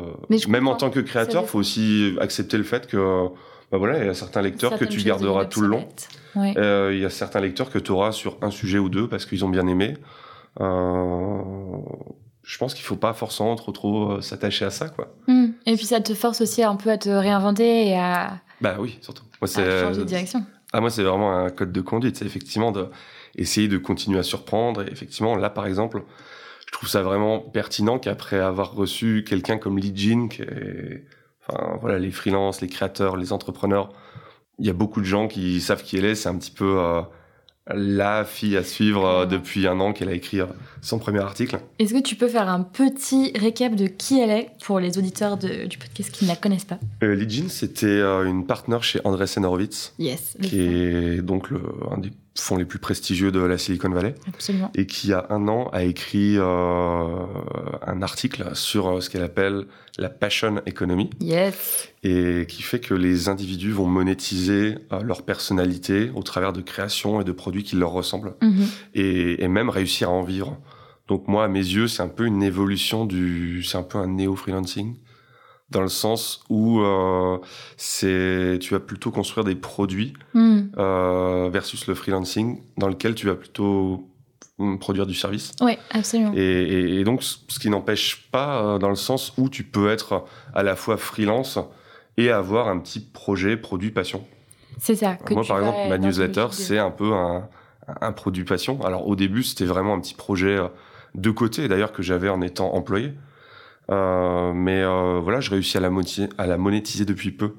[0.48, 3.28] même en tant que créateur, faut aussi accepter le fait que
[3.72, 5.88] bah voilà, il y a certains lecteurs que tu garderas tout le long.
[6.38, 9.26] Euh, il y a certains lecteurs que tu auras sur un sujet ou deux parce
[9.26, 9.98] qu'ils ont bien aimé.
[10.62, 11.42] Euh,
[12.44, 15.16] je pense qu'il faut pas forcément trop trop euh, s'attacher à ça, quoi.
[15.28, 15.54] Hmm.
[15.66, 18.34] Et puis ça te force aussi un peu à te réinventer et à.
[18.62, 19.24] Bah oui, surtout.
[19.42, 20.46] Moi, c'est changer de direction.
[20.72, 22.18] Ah moi, c'est vraiment un code de conduite.
[22.18, 22.90] C'est effectivement de
[23.36, 24.84] essayer de continuer à surprendre.
[24.84, 26.04] Et effectivement, là, par exemple,
[26.66, 31.06] je trouve ça vraiment pertinent qu'après avoir reçu quelqu'un comme Lee Jin, qui est,
[31.48, 33.90] enfin voilà, les freelances, les créateurs, les entrepreneurs
[34.60, 36.16] il y a beaucoup de gens qui savent qui elle est.
[36.16, 37.02] C'est un petit peu euh,
[37.68, 40.46] la fille à suivre euh, depuis un an qu'elle a écrit euh,
[40.82, 41.60] son premier article.
[41.80, 45.38] Est-ce que tu peux faire un petit récap de qui elle est pour les auditeurs
[45.38, 46.80] du podcast qui ne la connaissent pas?
[47.04, 52.12] Euh, Jean, c'était une partenaire chez Andresen Horowitz, yes, qui est donc le, un des
[52.36, 54.16] fonds les plus prestigieux de la Silicon Valley.
[54.28, 54.72] Absolument.
[54.76, 57.26] Et qui, il y a un an, a écrit euh,
[57.86, 59.66] un article sur euh, ce qu'elle appelle
[60.00, 61.10] la passion economy.
[61.20, 61.90] Yes.
[62.04, 67.22] Et qui fait que les individus vont monétiser euh, leur personnalité au travers de créations
[67.22, 68.34] et de produits qui leur ressemblent.
[68.42, 68.66] Mhm.
[68.96, 70.58] Et, et même réussir à en vivre.
[71.08, 73.64] Donc moi, à mes yeux, c'est un peu une évolution du...
[73.64, 74.96] C'est un peu un néo-freelancing
[75.74, 77.38] dans le sens où euh,
[77.78, 80.72] c'est tu vas plutôt construire des produits Mhm.
[80.78, 84.08] euh, versus le freelancing dans lequel tu vas plutôt
[84.60, 85.52] mm, produire du service.
[85.62, 86.32] Oui, absolument.
[86.36, 89.90] Et, et- et donc, ce qui n'empêche pas euh, dans le sens où tu peux
[89.90, 91.60] être à la fois freelance
[92.18, 94.24] et avoir un petit projet produit passion.
[94.80, 95.16] C'est ça.
[95.16, 97.48] que Moi, par exemple, ma newsletter, c'est un peu un,
[98.02, 98.80] un produit passion.
[98.84, 100.60] Alors, au début, c'était vraiment un petit projet
[101.16, 103.14] de côté, d'ailleurs, que j'avais en étant employé.
[103.92, 107.56] Euh, mais euh, voilà, je réussis à la, moti- à la monétiser depuis peu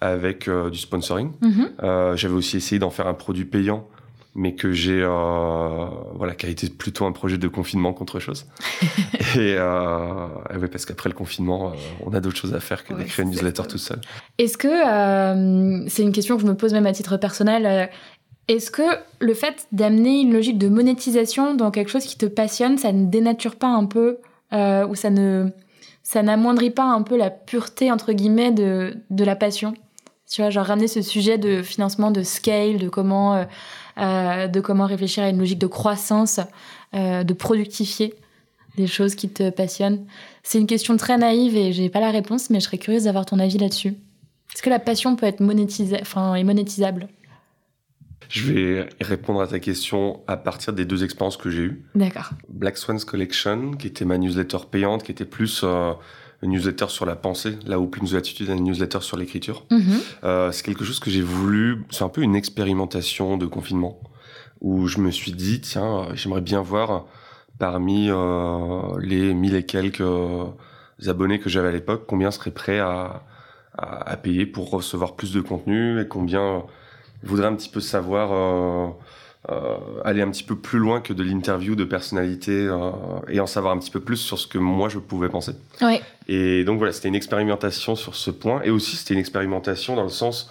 [0.00, 1.32] avec euh, du sponsoring.
[1.40, 1.70] Mhm.
[2.16, 3.88] J'avais aussi essayé d'en faire un produit payant,
[4.34, 8.46] mais que j'ai, voilà, qui a été plutôt un projet de confinement qu'autre chose.
[9.36, 9.56] et et
[10.56, 11.72] ouais, parce qu'après le confinement,
[12.04, 14.00] on a d'autres choses à faire que Ouais, d'écrire une newsletter tout seul.
[14.38, 17.88] Est-ce que, c'est une question que je me pose même à titre personnel,
[18.48, 18.82] est-ce que
[19.20, 23.06] le fait d'amener une logique de monétisation dans quelque chose qui te passionne, ça ne
[23.06, 24.18] dénature pas un peu,
[24.54, 25.50] euh, ou ça ne,
[26.02, 29.74] ça n'amoindrit pas un peu la pureté, entre guillemets, de, de la passion
[30.30, 33.44] Tu vois, genre ramener ce sujet de financement, de scale, de comment, euh,
[33.98, 36.40] euh, de comment réfléchir à une logique de croissance,
[36.92, 38.14] de productifier
[38.76, 40.06] des choses qui te passionnent.
[40.44, 43.26] C'est une question très naïve et j'ai pas la réponse, mais je serais curieuse d'avoir
[43.26, 43.94] ton avis là-dessus.
[44.54, 47.08] Est-ce que la passion peut être monétisée, enfin, est monétisable?
[48.28, 51.84] Je vais répondre à ta question à partir des deux expériences que j'ai eues.
[51.94, 52.30] D'accord.
[52.48, 55.92] Black Swans Collection, qui était ma newsletter payante, qui était plus euh,
[56.42, 59.64] une newsletter sur la pensée, là où Plus Attitude est une newsletter sur l'écriture.
[59.70, 60.00] Mhm.
[60.24, 61.84] Euh, c'est quelque chose que j'ai voulu.
[61.90, 63.98] C'est un peu une expérimentation de confinement
[64.60, 67.06] où je me suis dit tiens, euh, j'aimerais bien voir
[67.58, 70.02] parmi euh, les mille et quelques
[71.06, 73.22] abonnés que j'avais à l'époque, combien seraient prêts à,
[73.76, 76.64] à, à payer pour recevoir plus de contenu et combien
[77.24, 78.88] voudraient un petit peu savoir euh,
[79.50, 82.90] euh, aller un petit peu plus loin que de l'interview de personnalité euh,
[83.28, 85.52] et en savoir un petit peu plus sur ce que moi je pouvais penser.
[85.80, 86.02] Ouais.
[86.28, 88.62] Et donc voilà, c'était une expérimentation sur ce point.
[88.62, 90.50] Et aussi, c'était une expérimentation dans le sens,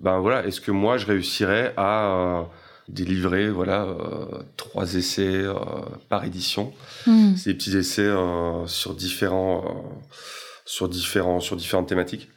[0.00, 2.46] ben voilà, est-ce que moi, je réussirais à
[2.88, 5.54] délivrer, voilà, euh, trois essais euh,
[6.08, 6.72] par édition.
[7.06, 7.36] Mhm.
[7.36, 9.94] C'est des petits essais euh, sur différents,
[10.64, 12.28] sur différents, sur différentes thématiques.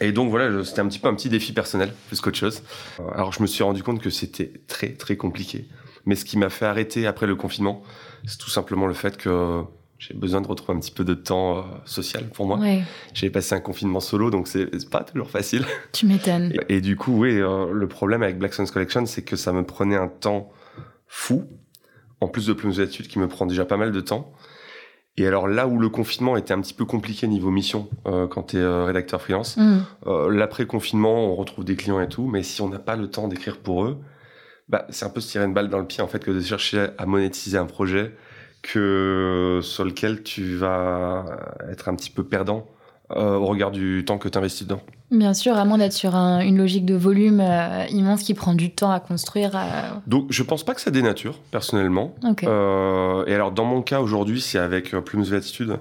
[0.00, 2.62] Et donc voilà, c'était un petit peu un petit défi personnel, plus qu'autre chose.
[2.98, 5.68] Euh, Alors je me suis rendu compte que c'était très très compliqué.
[6.06, 7.82] Mais ce qui m'a fait arrêter après le confinement,
[8.26, 9.62] c'est tout simplement le fait que
[9.98, 12.58] j'ai besoin de retrouver un petit peu de temps euh, social pour moi.
[12.58, 12.82] Ouais,
[13.12, 15.66] J'ai passé un confinement solo, donc c'est pas toujours facile.
[15.92, 16.54] tu m'étonnes.
[16.68, 19.52] Et, et du coup, oui, euh, le problème avec Black Suns Collection, c'est que ça
[19.52, 20.50] me prenait un temps
[21.06, 21.44] fou,
[22.22, 24.32] en plus de plus d'études qui me prend déjà pas mal de temps.
[25.20, 28.44] Et alors là où le confinement était un petit peu compliqué niveau mission, euh, quand
[28.44, 29.84] tu es rédacteur freelance, Mhm.
[30.06, 33.28] euh, l'après-confinement, on retrouve des clients et tout, mais si on n'a pas le temps
[33.28, 33.98] d'écrire pour eux,
[34.70, 36.40] bah, c'est un peu se tirer une balle dans le pied en fait que de
[36.40, 38.14] chercher à monétiser un projet
[38.62, 41.24] que sur lequel tu vas
[41.70, 42.66] être un petit peu perdant
[43.10, 44.80] euh, au regard du temps que tu investis dedans.
[45.10, 48.54] Bien sûr, à moins d'être sur un- une logique de volume euh, immense qui prend
[48.54, 49.52] du temps à construire.
[49.56, 52.14] euh, Donc je pense pas que ça dénature personnellement.
[52.24, 52.44] Ok.
[52.44, 55.78] Euh, et alors dans mon cas aujourd'hui, c'est avec Plumes Attitude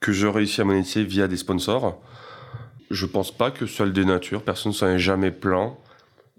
[0.00, 2.00] que je réussis à monétiser via des sponsors.
[2.90, 5.72] Je pense pas que ça le dénature, personne s'en est jamais plaint.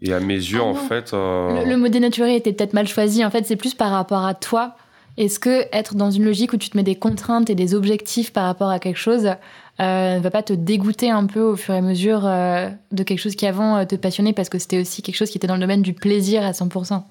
[0.01, 3.23] Et à mes yeux, Ah en fait, Le, le mot dénaturé était peut-être mal choisi.
[3.23, 4.75] En fait, c'est plus par rapport à toi.
[5.17, 8.33] Est-ce que être dans une logique où tu te mets des contraintes et des objectifs
[8.33, 9.29] par rapport à quelque chose
[9.83, 13.19] ne va pas te dégoûter un peu au fur et à mesure euh, de quelque
[13.19, 15.55] chose qui avant euh, te passionnait parce que c'était aussi quelque chose qui était dans
[15.55, 17.03] le domaine du plaisir à 100%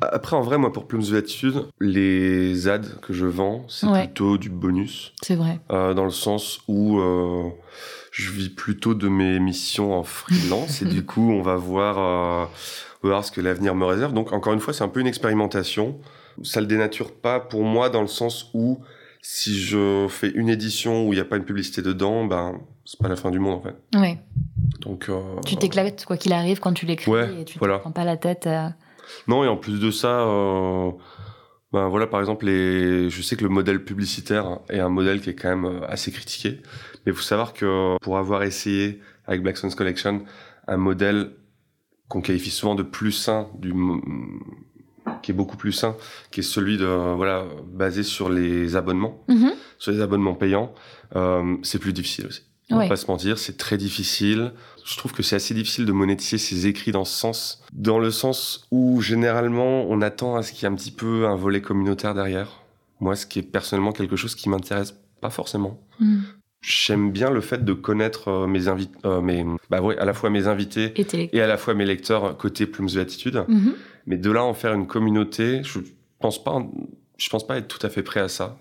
[0.00, 4.04] Après, en vrai, moi, pour Plumes Attitude, les ads que je vends, c'est Ouais.
[4.04, 5.58] plutôt du bonus, C'est vrai.
[5.70, 7.44] euh, dans le sens où euh,
[8.10, 12.44] je vis plutôt de mes missions en freelance, et du coup, on va voir, euh,
[13.02, 14.12] voir ce que l'avenir me réserve.
[14.12, 15.96] Donc, encore une fois, c'est un peu une expérimentation.
[16.42, 18.80] Ça le dénature pas pour moi, dans le sens où
[19.26, 23.00] si je fais une édition où il n'y a pas une publicité dedans, ben, c'est
[23.00, 23.74] pas la fin du monde, en fait.
[23.98, 24.18] Ouais.
[24.80, 27.76] Donc, euh, Tu t'éclates quoi qu'il arrive quand tu l'écris Ouais, et tu voilà.
[27.78, 28.46] te prends pas la tête.
[28.46, 28.68] euh,
[29.26, 30.90] Non, et en plus de ça, euh,
[31.72, 33.08] ben voilà, par exemple, les...
[33.08, 36.12] je sais que le modèle publicitaire est un modèle qui est quand même euh, assez
[36.12, 36.60] critiqué.
[37.06, 40.22] Mais il faut savoir que pour avoir essayé avec Black Suns Collection
[40.68, 41.30] un modèle
[42.08, 43.72] qu'on qualifie souvent de plus sain, du,
[45.24, 45.96] qui est beaucoup plus sain,
[46.30, 49.52] qui est celui de voilà basé sur les abonnements, Mhm.
[49.78, 50.72] sur les abonnements payants,
[51.16, 52.42] euh, c'est plus difficile aussi.
[52.70, 52.84] On Ouais.
[52.84, 54.52] va pas se mentir, c'est très difficile.
[54.86, 58.10] Je trouve que c'est assez difficile de monétiser ses écrits dans ce sens, dans le
[58.10, 61.60] sens où généralement on attend à ce qu'il y ait un petit peu un volet
[61.60, 62.62] communautaire derrière.
[63.00, 65.78] Moi, ce qui est personnellement quelque chose qui m'intéresse pas forcément.
[66.00, 66.22] Mhm.
[66.62, 70.30] J'aime bien le fait de connaître euh, mes invités, mes, bah ouais, à la fois
[70.30, 70.94] mes invités
[71.34, 73.44] et à la fois mes lecteurs côté Plumes de Attitude.
[73.48, 73.74] Mhm.
[74.06, 75.80] Mais de là en faire une communauté, je
[76.18, 76.62] pense pas,
[77.16, 78.58] je pense pas être tout à fait prêt à ça.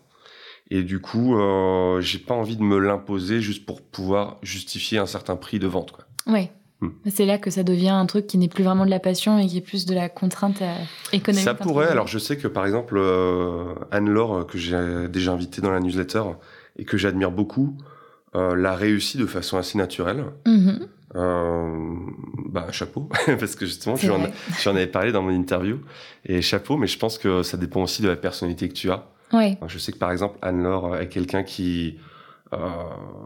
[0.69, 5.06] Et du coup, euh, j'ai pas envie de me l'imposer juste pour pouvoir justifier un
[5.06, 5.91] certain prix de vente.
[5.91, 6.06] Quoi.
[6.25, 6.51] Ouais.
[6.79, 6.89] Hmm.
[7.10, 9.47] C'est là que ça devient un truc qui n'est plus vraiment de la passion et
[9.47, 10.75] qui est plus de la contrainte euh,
[11.12, 11.43] économique.
[11.45, 11.88] Ça pourrait.
[11.88, 15.79] Alors, je sais que par exemple, euh, Anne-Laure, euh, que j'ai déjà invitée dans la
[15.79, 16.23] newsletter
[16.77, 17.77] et que j'admire beaucoup,
[18.36, 20.25] euh, l'a réussi de façon assez naturelle.
[20.47, 20.88] Mhm.
[21.15, 21.95] Euh,
[22.49, 23.08] bah, chapeau,
[23.39, 25.80] parce que justement, j'en avais parlé dans mon interview.
[26.26, 29.08] Et chapeau, mais je pense que ça dépend aussi de la personnalité que tu as.
[29.32, 29.58] Ouais.
[29.67, 31.97] Je sais que par exemple, Anne-Laure est quelqu'un qui
[32.54, 32.58] euh,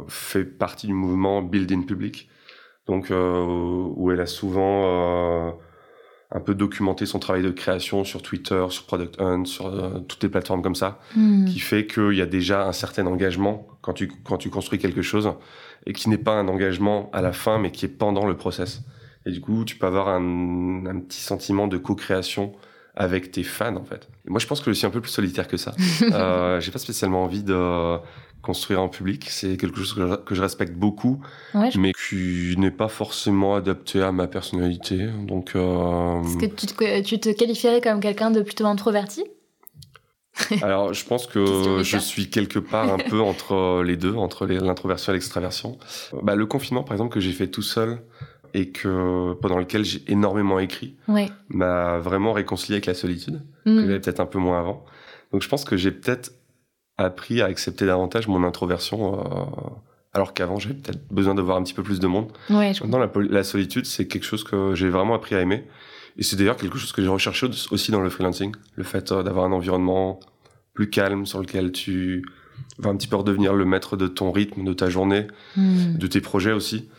[0.07, 2.29] fait partie du mouvement Build in Public,
[2.87, 3.43] donc euh,
[3.95, 5.51] où elle a souvent euh,
[6.31, 10.23] un peu documenté son travail de création sur Twitter, sur Product Hunt, sur euh, toutes
[10.23, 11.45] les plateformes comme ça, Hmm.
[11.45, 15.01] qui fait qu'il y a déjà un certain engagement quand tu, quand tu construis quelque
[15.01, 15.31] chose,
[15.85, 18.81] et qui n'est pas un engagement à la fin, mais qui est pendant le process.
[19.25, 22.51] Et du coup, tu peux avoir un, un petit sentiment de co-création
[22.95, 24.09] avec tes fans, en fait.
[24.27, 25.73] Et moi, je pense que je suis un peu plus solitaire que ça.
[26.11, 27.97] euh, J'ai pas spécialement envie de
[28.41, 29.27] construire en public.
[29.29, 31.21] C'est quelque chose que je, que je respecte beaucoup,
[31.53, 35.07] Ouais, je- mais qui n'est pas forcément adapté à ma personnalité.
[35.27, 39.23] Donc, euh, Est-ce que tu te, tu te qualifierais comme quelqu'un de plutôt introverti?
[40.61, 45.11] Alors, je pense que je suis quelque part un peu entre les deux, entre l'introversion
[45.11, 45.77] et l'extraversion.
[46.23, 47.99] Bah, le confinement, par exemple, que j'ai fait tout seul
[48.53, 51.29] et que pendant lequel j'ai énormément écrit, Ouais.
[51.49, 53.81] m'a vraiment réconcilié avec la solitude, que Hmm.
[53.81, 54.85] j'avais peut-être un peu moins avant.
[55.33, 56.31] Donc, je pense que j'ai peut-être
[56.97, 59.23] appris à accepter davantage mon introversion, euh,
[60.13, 62.31] alors qu'avant, j'avais peut-être besoin de voir un petit peu plus de monde.
[62.49, 65.63] Ouais, Maintenant, la solitude, c'est quelque chose que j'ai vraiment appris à aimer.
[66.17, 68.53] Et c'est d'ailleurs quelque chose que j'ai recherché au- aussi dans le freelancing.
[68.75, 70.19] Le fait euh, d'avoir un environnement
[70.73, 72.23] plus calme sur lequel tu
[72.79, 75.93] vas un petit peu redevenir le maître de ton rythme, de ta journée, Hmm.
[75.97, 76.89] de tes projets aussi.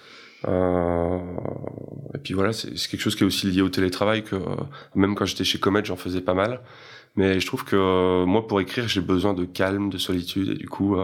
[0.46, 1.18] Euh,
[2.14, 4.40] et puis voilà, c'est quelque chose qui est aussi lié au télétravail, que euh,
[4.94, 6.60] même quand j'étais chez Comet, j'en faisais pas mal.
[7.16, 10.50] Mais je trouve que euh, moi, pour écrire, j'ai besoin de calme, de solitude.
[10.50, 10.96] Et du coup,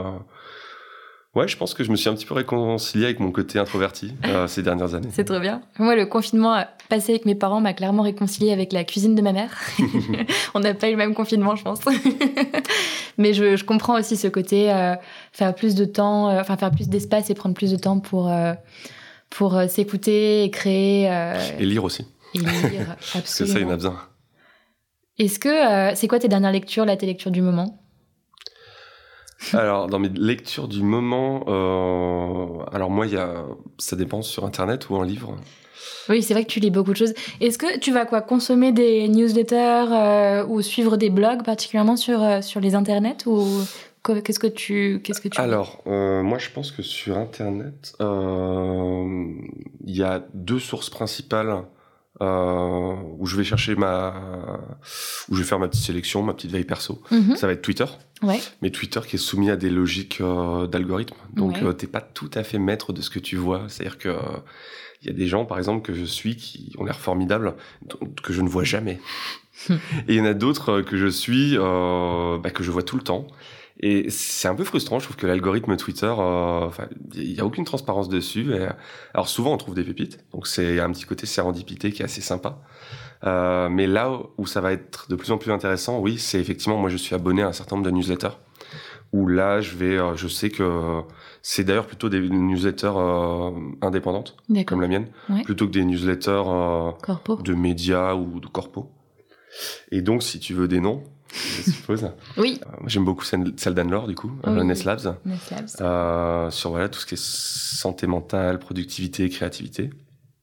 [1.34, 4.12] ouais, je pense que je me suis un petit peu réconcilié avec mon côté introverti
[4.26, 5.08] euh, ces dernières années.
[5.12, 5.60] C'est trop bien.
[5.78, 9.32] Moi, le confinement passé avec mes parents m'a clairement réconcilié avec la cuisine de ma
[9.32, 9.50] mère.
[10.54, 11.80] On n'a pas eu le même confinement, je pense.
[13.18, 14.94] Mais je, je comprends aussi ce côté euh,
[15.32, 18.32] faire plus de temps, euh, enfin faire plus d'espace et prendre plus de temps pour
[19.30, 21.04] pour s'écouter et créer
[21.58, 22.06] Et lire aussi.
[22.34, 22.96] et lire.
[23.12, 23.70] Parce que ça, il y en Absolument.
[23.70, 23.98] a besoin.
[25.18, 27.83] Est-ce que c'est quoi tes dernières lectures, là, tes lectures du moment?
[29.52, 33.44] Alors, dans mes lectures du moment, euh, alors moi, y a,
[33.78, 35.36] ça dépend sur Internet ou en livre.
[36.08, 37.14] Oui, c'est vrai que tu lis beaucoup de choses.
[37.40, 42.22] Est-ce que tu vas quoi consommer des newsletters euh, ou suivre des blogs particulièrement sur
[42.22, 43.44] euh, sur les internets ou
[44.22, 50.02] qu'est-ce que tu qu'est-ce que tu Alors, moi, je pense que sur Internet, il y
[50.02, 51.64] a deux sources principales
[52.20, 54.14] euh, où je vais chercher ma,
[55.28, 57.02] où je vais faire ma petite sélection, ma petite veille perso.
[57.10, 57.36] Mhm.
[57.36, 57.86] Ça va être Twitter,
[58.22, 58.40] Ouais.
[58.62, 61.16] mais Twitter qui est soumis à des logiques euh, d'algorithme.
[61.34, 61.64] Donc, Ouais.
[61.64, 63.62] euh, t'es pas tout à fait maître de ce que tu vois.
[63.68, 64.18] C'est-à-dire que euh,
[65.02, 67.54] il y a des gens, par exemple, que je suis qui ont l'air formidables,
[68.22, 69.00] que je ne vois jamais.
[69.70, 69.74] Et
[70.08, 72.96] il y en a d'autres euh, que je suis, euh, bah, que je vois tout
[72.96, 73.26] le temps.
[73.80, 76.68] Et c'est un peu frustrant, je trouve que l'algorithme Twitter, euh,
[77.14, 78.54] il n'y a aucune transparence dessus.
[78.54, 78.68] Et,
[79.12, 82.20] alors souvent, on trouve des pépites, donc c'est un petit côté sérendipité qui est assez
[82.20, 82.60] sympa.
[83.24, 86.76] Euh, mais là où ça va être de plus en plus intéressant, oui, c'est effectivement,
[86.76, 88.36] moi je suis abonné à un certain nombre de newsletters,
[89.12, 91.00] où là, je vais, euh, je sais que
[91.42, 93.50] c'est d'ailleurs plutôt des newsletters euh,
[93.82, 95.42] indépendantes, comme la mienne, Ouais.
[95.42, 96.90] plutôt que des newsletters euh,
[97.42, 98.88] de médias ou de corpos.
[99.90, 101.02] Et donc, si tu veux des noms,
[101.34, 102.10] je suppose.
[102.36, 102.60] Oui.
[102.64, 104.64] Euh, J'aime beaucoup celle d'Anne-Laure, du coup, Oui.
[104.64, 105.68] Ness Labs, Neslabs.
[105.80, 109.90] euh, sur voilà, tout ce qui est santé mentale, productivité, créativité.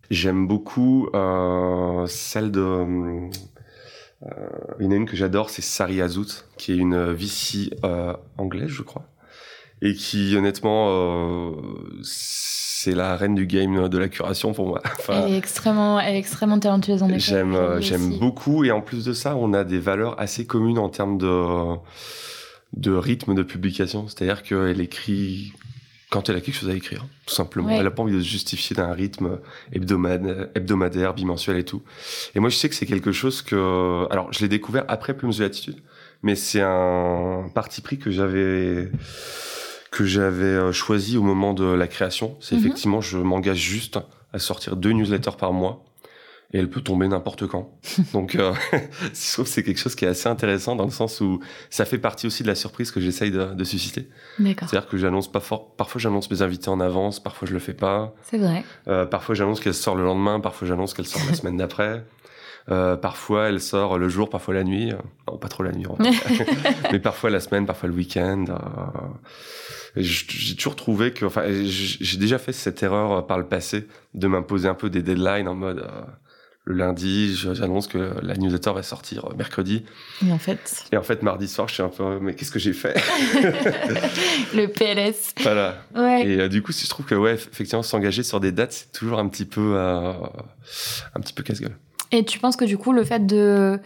[0.09, 2.59] J'aime beaucoup euh, celle de...
[2.59, 3.29] euh,
[4.79, 7.71] il y en a une que j'adore, c'est Sari Azout, qui est une VC
[8.37, 9.05] anglaise, je crois.
[9.81, 11.51] Et qui, honnêtement, euh,
[12.03, 14.81] c'est la reine du game de la curation pour moi.
[14.99, 17.19] Enfin, Elle est extrêmement elle est extrêmement talentueuse en effet.
[17.19, 20.77] J'aime, euh, j'aime beaucoup et en plus de ça, on a des valeurs assez communes
[20.77, 21.75] en termes de
[22.73, 24.07] de rythme de publication.
[24.07, 25.53] C'est-à-dire qu'elle écrit
[26.11, 27.69] quand elle a quelque chose à écrire, tout simplement.
[27.69, 29.39] Elle n'a pas envie de se justifier d'un rythme
[29.71, 31.81] hebdomadaire, hebdomadaire, bimensuel et tout.
[32.35, 34.11] Et moi, je sais que c'est quelque chose que...
[34.11, 35.77] Alors, je l'ai découvert après Plumes de l'attitude,
[36.21, 38.91] mais c'est un parti pris que j'avais
[39.91, 42.37] que j'avais euh, choisi au moment de la création.
[42.39, 42.61] C'est mhm.
[42.61, 43.99] effectivement, je m'engage juste
[44.33, 45.83] à sortir deux newsletters par mois
[46.53, 47.77] et elle peut tomber n'importe quand.
[48.13, 51.21] Donc, euh, je trouve que c'est quelque chose qui est assez intéressant dans le sens
[51.21, 54.09] où ça fait partie aussi de la surprise que j'essaye de, de, susciter.
[54.37, 55.75] C'est-à-dire que j'annonce pas fort.
[55.75, 58.13] Parfois, j'annonce mes invités en avance, parfois je le fais pas.
[58.23, 58.63] C'est vrai.
[58.87, 62.03] Euh, parfois, j'annonce qu'elle sort le lendemain, parfois j'annonce qu'elle sort la semaine d'après.
[62.69, 64.93] Euh, parfois, elle sort le jour, parfois la nuit.
[65.27, 65.97] Non, pas trop la nuit, en
[66.91, 68.45] mais parfois la semaine, parfois le week-end.
[69.97, 74.27] Euh, j'ai toujours trouvé que, enfin, j'ai déjà fait cette erreur par le passé de
[74.27, 75.85] m'imposer un peu des deadlines en mode
[76.63, 79.83] le lundi, j'annonce que la newsletter va sortir mercredi.
[80.25, 80.85] Et en fait.
[80.91, 82.93] Et en fait, mardi soir, je suis un peu, mais qu'est-ce que j'ai fait
[84.53, 85.33] Le PLS.
[85.41, 85.83] Voilà.
[86.23, 88.91] Et euh, du coup, si je trouve que ouais, effectivement, s'engager sur des dates, c'est
[88.91, 90.13] toujours un petit peu, euh,
[91.15, 91.75] un petit peu casse-gueule.
[92.11, 93.79] Et tu penses que du coup, le fait de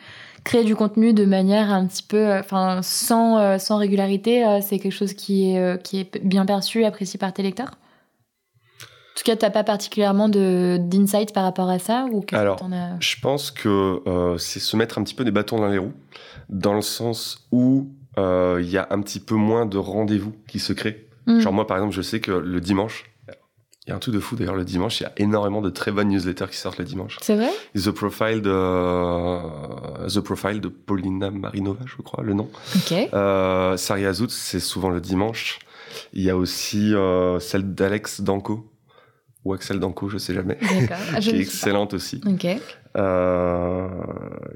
[0.45, 4.93] créer du contenu de manière un petit peu, euh, enfin, sans, sans régularité, c'est quelque
[4.93, 7.71] chose qui est, qui est bien perçu et apprécié par tes lecteurs?
[9.15, 12.59] En tout cas, tu n'as pas particulièrement d'insight par rapport à ça ou Alors,
[12.99, 15.93] je pense que euh, c'est se mettre un petit peu des bâtons dans les roues,
[16.49, 20.59] dans le sens où euh, il y a un petit peu moins de rendez-vous qui
[20.59, 21.07] se créent.
[21.27, 21.39] Hmm.
[21.39, 23.05] Genre moi, par exemple, je sais que le dimanche,
[23.85, 25.69] il y a un tout de fou d'ailleurs le dimanche, il y a énormément de
[25.69, 27.17] très bonnes newsletters qui sortent le dimanche.
[27.21, 27.51] C'est vrai?
[27.75, 32.49] The Profile de The Profile de Paulina Marinova, je crois le nom.
[32.75, 32.93] Ok.
[33.13, 35.59] Euh, Saria Zout, c'est souvent le dimanche.
[36.13, 38.71] Il y a aussi euh, celle d'Alex Danko
[39.43, 40.57] ou Axel Danko, je sais jamais,
[41.13, 42.19] ah, qui est excellente aussi.
[42.97, 43.87] Euh,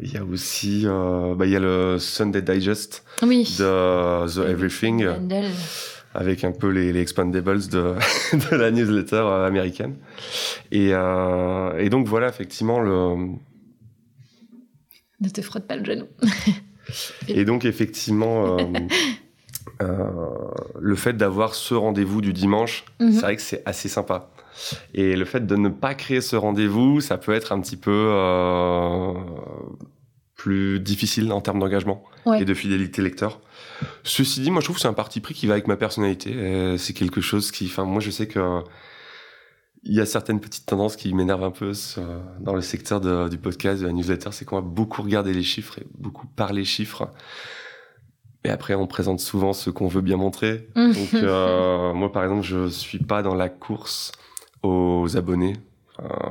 [0.01, 5.07] il y a aussi, euh, bah, il y a le Sunday Digest de The Everything,
[6.13, 7.95] avec un peu les, expandables de,
[8.51, 9.95] de, la newsletter euh, américaine.
[10.71, 13.35] Et, et, donc voilà, effectivement, le...
[15.21, 16.05] Ne te frotte pas le genou.
[17.27, 18.57] et donc effectivement...
[20.79, 23.13] le fait d'avoir ce rendez-vous du dimanche, mhm.
[23.13, 24.29] c'est vrai que c'est assez sympa.
[24.93, 28.11] Et le fait de ne pas créer ce rendez-vous, ça peut être un petit peu
[28.13, 29.13] euh,
[30.35, 32.03] plus difficile en termes d'engagement
[32.37, 33.39] et de fidélité lecteur.
[34.03, 36.75] Ceci dit, moi je trouve que c'est un parti pris qui va avec ma personnalité.
[36.77, 38.61] C'est quelque chose qui, enfin moi je sais que
[39.83, 41.71] il y a certaines petites tendances qui m'énervent un peu
[42.41, 45.79] dans le secteur du podcast, de la newsletter, c'est qu'on va beaucoup regarder les chiffres
[45.79, 47.09] et beaucoup parler chiffres.
[48.45, 50.69] Et après, on présente souvent ce qu'on veut bien montrer.
[50.75, 54.11] Donc, euh, moi, par exemple, je suis pas dans la course
[54.63, 55.53] aux abonnés.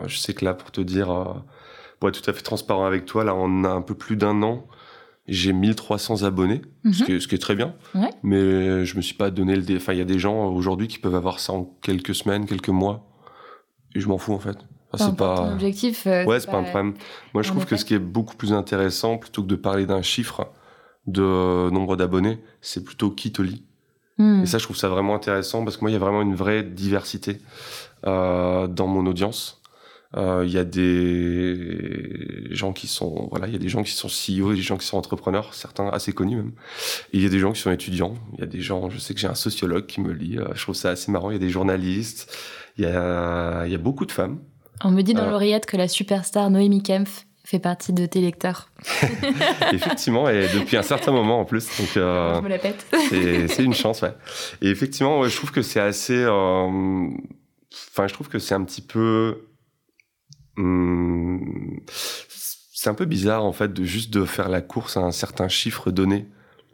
[0.07, 1.35] je sais que là, pour te dire, euh,
[2.01, 4.43] pour être tout à fait transparent avec toi, là, on a un peu plus d'un
[4.43, 4.67] an.
[5.29, 7.21] J'ai 1300 abonnés, ce, mhm.
[7.21, 7.75] qui est, très bien.
[8.23, 9.77] Mais je me suis pas donné le...
[9.77, 12.71] Enfin, il y a des gens aujourd'hui qui peuvent avoir ça en quelques semaines, quelques
[12.71, 13.07] mois.
[13.95, 14.57] Et je m'en fous, en fait.
[14.95, 15.53] c'est pas...
[15.53, 16.07] objectif.
[16.07, 16.59] Euh, ouais, c'est pas...
[16.59, 16.95] un problème.
[17.35, 20.03] Moi, je trouve que ce qui est beaucoup plus intéressant, plutôt que de parler d'un
[20.03, 20.51] chiffre
[21.07, 23.65] de nombre d'abonnés, c'est plutôt qui te lit.
[24.19, 24.43] Hmm.
[24.43, 26.35] Et ça, je trouve ça vraiment intéressant parce que moi, il y a vraiment une
[26.35, 27.39] vraie diversité
[28.07, 29.58] euh, dans mon audience.
[30.17, 33.93] Euh, il y a des gens qui sont voilà, il y a des gens qui
[33.93, 36.53] sont CEO, des gens qui sont entrepreneurs, certains assez connus même.
[37.13, 38.15] Il y a des gens qui sont étudiants.
[38.35, 40.39] Il y a des gens, je sais que j'ai un sociologue qui me lit.
[40.39, 41.31] Euh, je trouve ça assez marrant.
[41.31, 42.35] Il y a des journalistes.
[42.79, 44.39] Il y a il y a beaucoup de femmes.
[44.85, 48.69] On me dit dans l'oreillette que la superstar Noémie Kempf fait partie de tes lecteurs.
[49.73, 51.67] effectivement, et depuis un certain moment en plus.
[51.79, 52.87] Donc, euh, je me la pète.
[53.11, 54.13] c'est une chance, ouais.
[54.61, 56.17] Et effectivement, je trouve que c'est assez.
[56.17, 57.09] Euh,
[57.91, 59.48] enfin, je trouve que c'est un petit peu.
[60.59, 61.39] Hmm,
[61.89, 65.49] c'est un peu bizarre en fait de juste de faire la course à un certain
[65.49, 66.27] chiffre donné.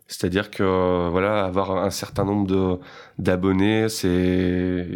[0.06, 2.80] C'est-à-dire que voilà, avoir un certain nombre de
[3.18, 4.86] d'abonnés, c'est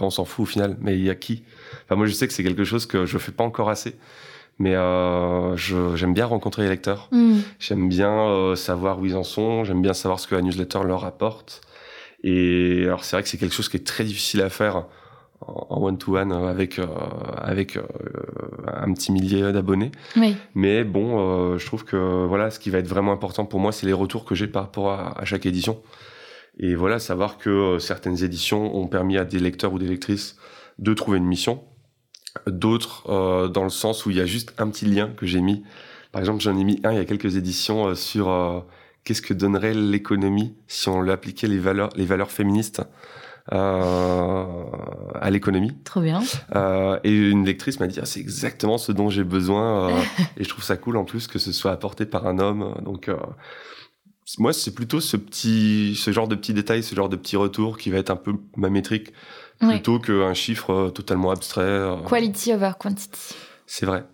[0.00, 0.76] on s'en fout au final.
[0.80, 1.44] Mais il y a qui?
[1.84, 3.96] Enfin, moi, je sais que c'est quelque chose que je fais pas encore assez
[4.58, 7.08] mais euh, j'aime bien rencontrer les lecteurs.
[7.10, 7.38] Mm.
[7.58, 9.64] J'aime bien euh, savoir où ils en sont.
[9.64, 11.62] J'aime bien savoir ce que la newsletter leur apporte.
[12.22, 14.86] Et alors c'est vrai que c'est quelque chose qui est très difficile à faire
[15.46, 16.86] en one-to-one avec euh,
[17.36, 17.82] avec euh,
[18.66, 19.92] un petit millier d'abonnés.
[20.16, 20.36] Oui.
[20.54, 23.72] Mais bon, euh, je trouve que voilà, ce qui va être vraiment important pour moi,
[23.72, 25.80] c'est les retours que j'ai par rapport à, à, chaque édition.
[26.58, 30.36] Et voilà, savoir que certaines éditions ont permis à des lecteurs ou des lectrices
[30.78, 31.62] de trouver une mission
[32.46, 35.40] d'autres euh, dans le sens où il y a juste un petit lien que j'ai
[35.40, 35.62] mis.
[36.12, 38.60] Par exemple, j'en ai mis un il y a quelques éditions euh, sur euh,
[39.04, 42.82] qu'est-ce que donnerait l'économie si on lui appliquait les valeurs, les valeurs féministes
[43.50, 45.72] à l'économie.
[45.84, 46.22] Trop bien.
[47.04, 49.90] et une lectrice m'a dit ah, c'est exactement ce dont j'ai besoin
[50.36, 52.74] et je trouve ça cool en plus que ce soit apporté par un homme.
[52.84, 53.10] Donc
[54.38, 57.78] moi, c'est plutôt ce petit, ce genre de petits détails, ce genre de petits retours
[57.78, 59.12] qui va être un peu ma métrique,
[59.58, 61.80] plutôt qu'un chiffre totalement abstrait.
[62.08, 63.34] Quality over quantity.
[63.66, 64.04] C'est vrai.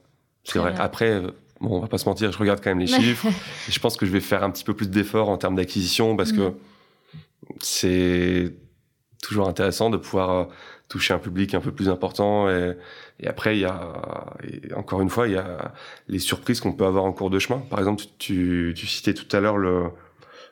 [0.45, 0.75] C'est vrai.
[0.79, 1.21] Après,
[1.61, 3.27] bon, on va pas se mentir, je regarde quand même les chiffres.
[3.69, 6.17] et je pense que je vais faire un petit peu plus d'efforts en termes d'acquisition
[6.17, 6.55] parce que mm.
[7.61, 8.55] c'est
[9.23, 10.45] toujours intéressant de pouvoir euh,
[10.89, 12.49] toucher un public un peu plus important.
[12.49, 12.77] Et,
[13.27, 13.95] après, il y a,
[14.77, 15.73] encore une fois, il y a
[16.07, 17.59] les surprises qu'on peut avoir en cours de chemin.
[17.59, 19.91] Par exemple, tu, citais tout à l'heure le,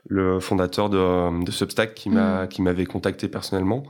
[0.08, 2.48] le fondateur de, de Substack qui m'a, mm.
[2.48, 3.84] qui m'avait contacté personnellement.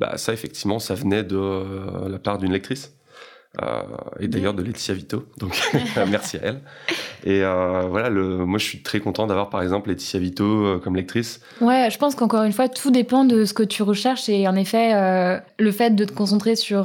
[0.00, 2.97] Bah, ça, effectivement, ça venait de la part d'une lectrice.
[3.62, 3.82] Euh,
[4.20, 5.24] et d'ailleurs de Laetitia Vito.
[5.38, 5.58] Donc
[6.10, 6.60] merci à elle.
[7.24, 10.78] Et euh, voilà, le, moi je suis très content d'avoir par exemple Laetitia Vito euh,
[10.78, 11.40] comme lectrice.
[11.60, 14.54] Ouais, je pense qu'encore une fois, tout dépend de ce que tu recherches et en
[14.54, 14.92] effet,
[15.58, 16.84] le fait de te concentrer sur,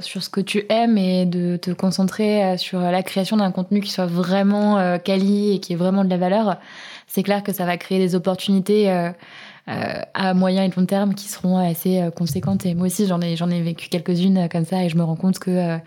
[0.00, 3.90] sur ce que tu aimes et de te concentrer sur la création d'un contenu qui
[3.90, 6.56] soit vraiment quali et qui ait vraiment de la valeur,
[7.06, 9.12] c'est clair que ça va créer des opportunités.
[9.66, 12.66] À moyen et long terme qui seront assez conséquentes.
[12.66, 15.16] Et moi aussi, j'en ai, j'en ai vécu quelques-unes comme ça et je me rends
[15.16, 15.78] compte que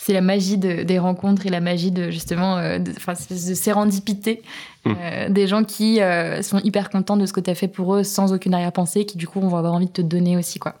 [0.00, 4.40] c'est la magie des rencontres et la magie de justement euh, de, de sérendipité
[4.86, 4.92] mmh.
[4.96, 7.94] euh, des gens qui euh, sont hyper contents de ce que tu as fait pour
[7.94, 10.76] eux sans aucune arrière-pensée qui du coup vont avoir envie de te donner aussi quoi.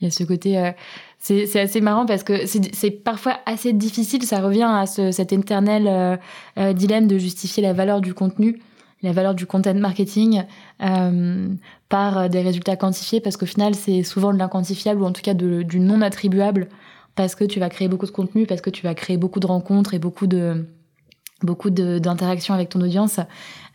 [0.00, 0.72] Il y a ce côté
[1.18, 6.20] c'est assez marrant parce que c'est parfois assez difficile, ça revient à ce, cet éternel
[6.76, 8.60] dilemme de justifier la valeur du contenu
[9.02, 10.42] la valeur du content marketing
[11.88, 15.34] par des résultats quantifiés parce qu'au final c'est souvent de l'inquantifiable ou en tout cas
[15.34, 16.68] du non attribuable
[17.18, 19.46] parce que tu vas créer beaucoup de contenu, parce que tu vas créer beaucoup de
[19.48, 20.66] rencontres et beaucoup de
[21.42, 23.18] beaucoup d'interactions avec ton audience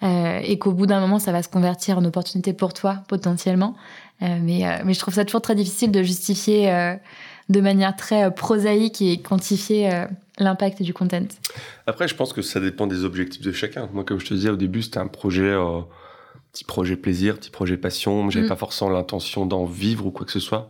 [0.02, 3.76] euh, et qu'au bout d'un moment ça va se convertir en opportunité pour toi potentiellement.
[4.22, 6.96] Euh, mais, euh, mais je trouve ça toujours très difficile de justifier
[7.54, 10.06] de manière très prosaïque et quantifier
[10.40, 11.28] l'impact du content.
[11.88, 13.88] Après je pense que ça dépend des objectifs de chacun.
[13.94, 15.56] Moi comme je te disais au début c'était un projet
[16.52, 18.30] petit projet plaisir petit projet passion.
[18.30, 18.50] J'avais mm.
[18.50, 20.70] pas forcément l'intention d'en vivre ou quoi que ce soit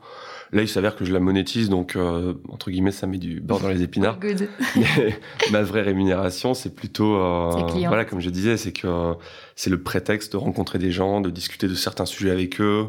[0.51, 3.59] Là, il s'avère que je la monétise, donc euh, entre guillemets, ça met du beurre
[3.59, 4.19] dans les épinards.
[4.75, 5.19] Mais
[5.51, 7.51] ma vraie rémunération, c'est plutôt, euh,
[7.87, 9.13] voilà, comme je disais, c'est que
[9.55, 12.87] c'est le prétexte de rencontrer des gens, de discuter de certains sujets avec eux,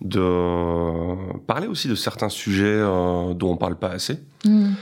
[0.00, 4.72] de parler aussi de certains sujets euh, dont on parle pas assez, mm.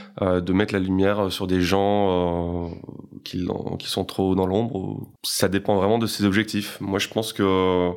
[0.41, 2.71] de mettre la lumière sur des gens
[3.23, 3.47] qui,
[3.79, 5.07] qui sont trop dans l'ombre.
[5.23, 6.77] Ça dépend vraiment de ses objectifs.
[6.81, 7.91] Moi, je pense que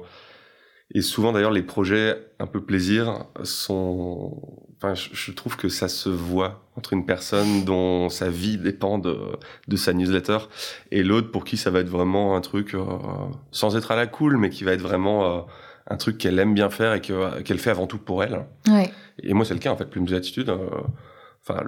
[0.95, 4.37] et souvent d'ailleurs les projets un peu plaisir sont,
[4.77, 9.19] enfin je, trouve que ça se voit entre une personne dont sa vie dépend de,
[9.69, 10.39] de sa newsletter
[10.91, 12.85] et l'autre pour qui ça va être vraiment un truc euh,
[13.53, 15.41] sans être à la cool mais qui va être vraiment euh,
[15.89, 18.45] un truc qu'elle aime bien faire et qu'elle fait avant tout pour elle.
[18.69, 18.93] Ouais.
[19.23, 20.51] Et moi c'est le cas en fait, plus d'attitude.
[20.51, 20.69] Euh,
[21.49, 21.65] enfin,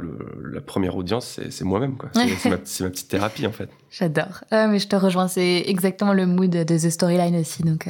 [0.53, 2.11] la première audience, c'est moi-même, quoi.
[2.13, 3.69] C'est ma, ma, petite thérapie, en fait.
[3.91, 4.45] J'adore.
[4.53, 7.89] Ah, mais je te rejoins, c'est exactement le mood de The Storyline aussi, donc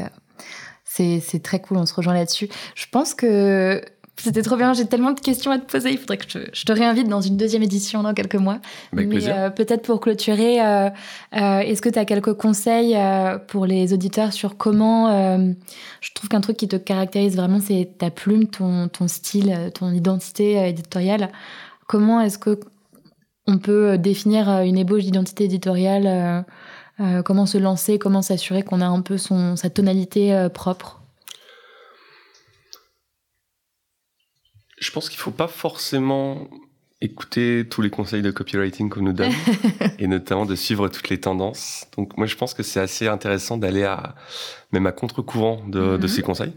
[0.97, 2.49] c'est très cool, on se rejoint là-dessus.
[2.74, 3.82] Je pense que
[4.16, 6.72] c'était trop bien, j'ai tellement de questions à te poser, il faudrait que je, te
[6.72, 8.59] réinvite dans une deuxième édition dans quelques mois.
[8.92, 10.88] Avec Mais euh, peut-être pour clôturer, euh,
[11.36, 12.97] euh, est-ce que tu as quelques conseils
[13.49, 15.36] pour les auditeurs sur comment...
[16.01, 19.92] je trouve qu'un truc qui te caractérise vraiment, c'est ta plume, ton, ton style, ton
[19.92, 21.30] identité éditoriale.
[21.88, 22.61] Comment est-ce que
[23.47, 26.47] on peut définir une ébauche d'identité éditoriale
[27.01, 31.01] euh, comment se lancer, comment s'assurer qu'on a un peu son, sa tonalité euh, propre?
[34.78, 36.49] Je pense qu'il ne faut pas forcément
[37.01, 39.32] écouter tous les conseils de copywriting qu'on nous donne
[39.99, 41.86] et notamment de suivre toutes les tendances.
[41.97, 44.14] Donc moi je pense que c'est assez intéressant d'aller à
[44.72, 46.09] même à contre-courant de, mhm.
[46.09, 46.53] ces conseils.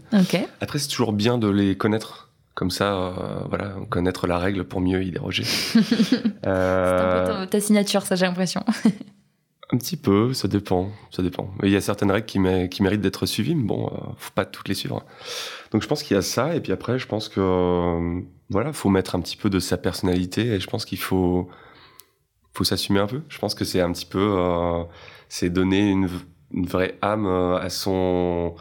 [0.60, 3.12] Après c'est toujours bien de les connaître comme ça, euh,
[3.48, 5.44] voilà, connaître la règle pour mieux y déroger.
[5.44, 8.64] c'est un peu ta signature, ça j'ai l'impression.
[9.70, 11.52] Un petit peu, ça dépend, ça dépend.
[11.62, 14.66] Il y a certaines règles qui, méritent d'être suivies, mais bon, euh, faut pas toutes
[14.68, 15.04] les suivre.
[15.72, 18.72] Donc je pense qu'il y a ça, et puis après, je pense que euh, voilà,
[18.72, 21.50] faut mettre un petit peu de sa personnalité, et je pense qu'il faut
[22.54, 23.20] faut s'assumer un peu.
[23.28, 24.84] Je pense que c'est un petit peu, euh,
[25.28, 26.08] c'est donner une,
[26.50, 28.54] vraie âme à son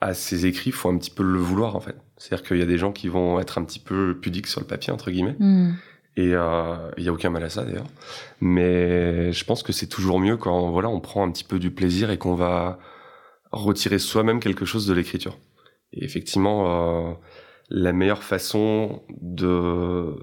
[0.00, 0.70] à ses écrits.
[0.70, 1.96] Faut un petit peu le vouloir en fait.
[2.16, 4.66] C'est-à-dire qu'il y a des gens qui vont être un petit peu pudiques sur le
[4.66, 5.36] papier entre guillemets.
[5.38, 5.74] Hmm.
[6.16, 7.86] Et il euh, n'y a aucun mal à ça d'ailleurs.
[8.40, 11.70] Mais je pense que c'est toujours mieux quand voilà, on prend un petit peu du
[11.70, 12.78] plaisir et qu'on va
[13.50, 15.36] retirer soi-même quelque chose de l'écriture.
[15.92, 17.14] Et effectivement, euh,
[17.68, 20.14] la meilleure façon de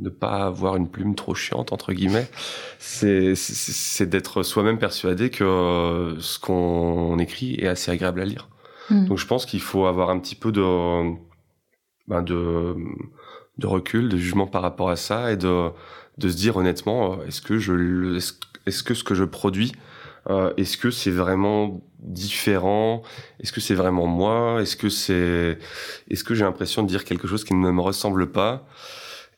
[0.00, 2.28] ne pas avoir une plume trop chiante entre guillemets,
[2.78, 3.34] c'est
[4.02, 8.48] d'être soi-même persuadé que ce qu'on écrit est assez agréable à lire.
[8.90, 9.06] Hmm.
[9.06, 11.14] Donc je pense qu'il faut avoir un petit peu de
[12.06, 12.74] ben de
[13.58, 15.70] de recul, de jugement par rapport à ça et de,
[16.18, 18.18] de se dire honnêtement, euh, est-ce que je,
[18.66, 19.72] est-ce que ce que je produis
[20.56, 23.02] Est-ce que c'est vraiment différent
[23.40, 25.58] Est-ce que c'est vraiment moi Est-ce que c'est,
[26.10, 28.66] est-ce que j'ai l'impression de dire quelque chose qui ne me ressemble pas?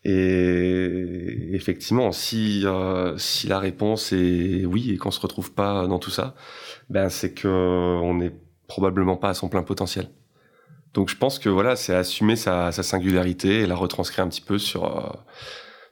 [0.09, 2.65] Et effectivement, si
[3.17, 6.37] si la réponse est oui et qu'on se retrouve pas dans tout ça,
[6.91, 8.33] ben c'est que on n'est
[8.69, 10.09] probablement pas à son plein potentiel.
[10.97, 14.57] Donc je pense que voilà, c'est assumer sa, singularité et la retranscrire un petit peu
[14.57, 15.13] sur euh,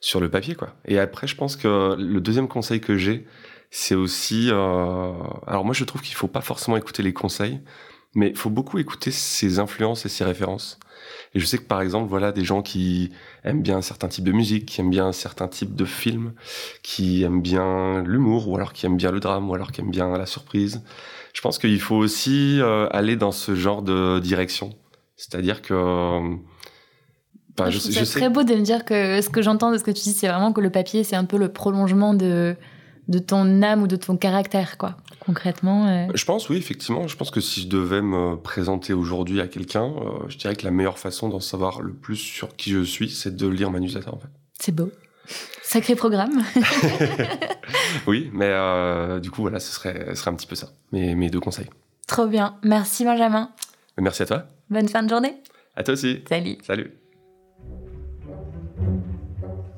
[0.00, 0.70] sur le papier quoi.
[0.86, 3.26] Et après, je pense que le deuxième conseil que j'ai,
[3.70, 5.12] c'est aussi, euh,
[5.46, 7.60] alors moi je trouve qu'il faut pas forcément écouter les conseils,
[8.14, 10.78] mais il faut beaucoup écouter ses influences et ses références.
[11.34, 13.12] Et je sais que par exemple, voilà, des gens qui
[13.44, 16.32] aiment bien un certain type de musique, qui aiment bien un certain type de film,
[16.82, 19.90] qui aiment bien l'humour, ou alors qui aiment bien le drame, ou alors qui aiment
[19.90, 20.82] bien la surprise.
[21.34, 24.74] Je pense qu'il faut aussi euh, aller dans ce genre de direction.
[25.16, 25.74] C'est-à-dire que.
[27.56, 29.92] Enfin, je, je, très beau de me dire que ce que j'entends de ce que
[29.92, 32.56] tu dis, c'est vraiment que le papier, c'est un peu le prolongement de,
[33.08, 35.86] de ton âme ou de ton caractère, quoi, concrètement.
[35.86, 36.06] Euh.
[36.14, 37.06] Je pense, oui, effectivement.
[37.06, 40.64] Je pense que si je devais me présenter aujourd'hui à quelqu'un, euh, je dirais que
[40.64, 43.80] la meilleure façon d'en savoir le plus sur qui je suis, c'est de lire ma
[43.80, 44.30] newsletter, en fait.
[44.58, 44.90] C'est beau.
[45.62, 46.42] Sacré programme.
[48.06, 51.14] oui, mais euh, du coup, voilà, ce serait, ce serait un petit peu ça, mes,
[51.14, 51.68] mes deux conseils.
[52.06, 52.56] Trop bien.
[52.62, 53.50] Merci, Benjamin.
[53.98, 54.44] Merci à toi.
[54.70, 55.34] Bonne fin de journée.
[55.76, 56.20] À toi aussi.
[56.28, 56.58] Salut.
[56.62, 56.92] Salut.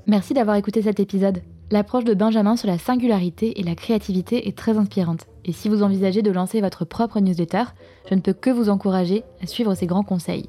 [0.07, 1.43] Merci d'avoir écouté cet épisode.
[1.71, 5.27] L'approche de Benjamin sur la singularité et la créativité est très inspirante.
[5.45, 7.65] Et si vous envisagez de lancer votre propre newsletter,
[8.09, 10.49] je ne peux que vous encourager à suivre ses grands conseils.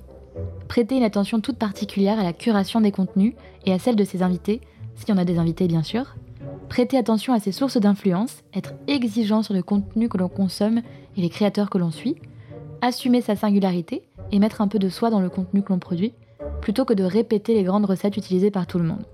[0.68, 3.34] Prêtez une attention toute particulière à la curation des contenus
[3.66, 4.62] et à celle de ses invités,
[4.96, 6.16] s'il y en a des invités bien sûr.
[6.70, 10.82] Prêtez attention à ses sources d'influence, être exigeant sur le contenu que l'on consomme
[11.16, 12.18] et les créateurs que l'on suit,
[12.82, 16.14] assumer sa singularité et mettre un peu de soi dans le contenu que l'on produit,
[16.62, 19.06] plutôt que de répéter les grandes recettes utilisées par tout le monde.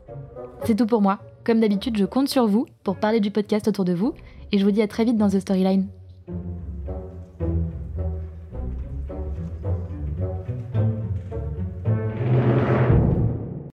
[0.64, 1.20] C'est tout pour moi.
[1.43, 4.14] Comme d'habitude, je compte sur vous pour parler du podcast autour de vous,
[4.51, 5.88] et je vous dis à très vite dans The Storyline.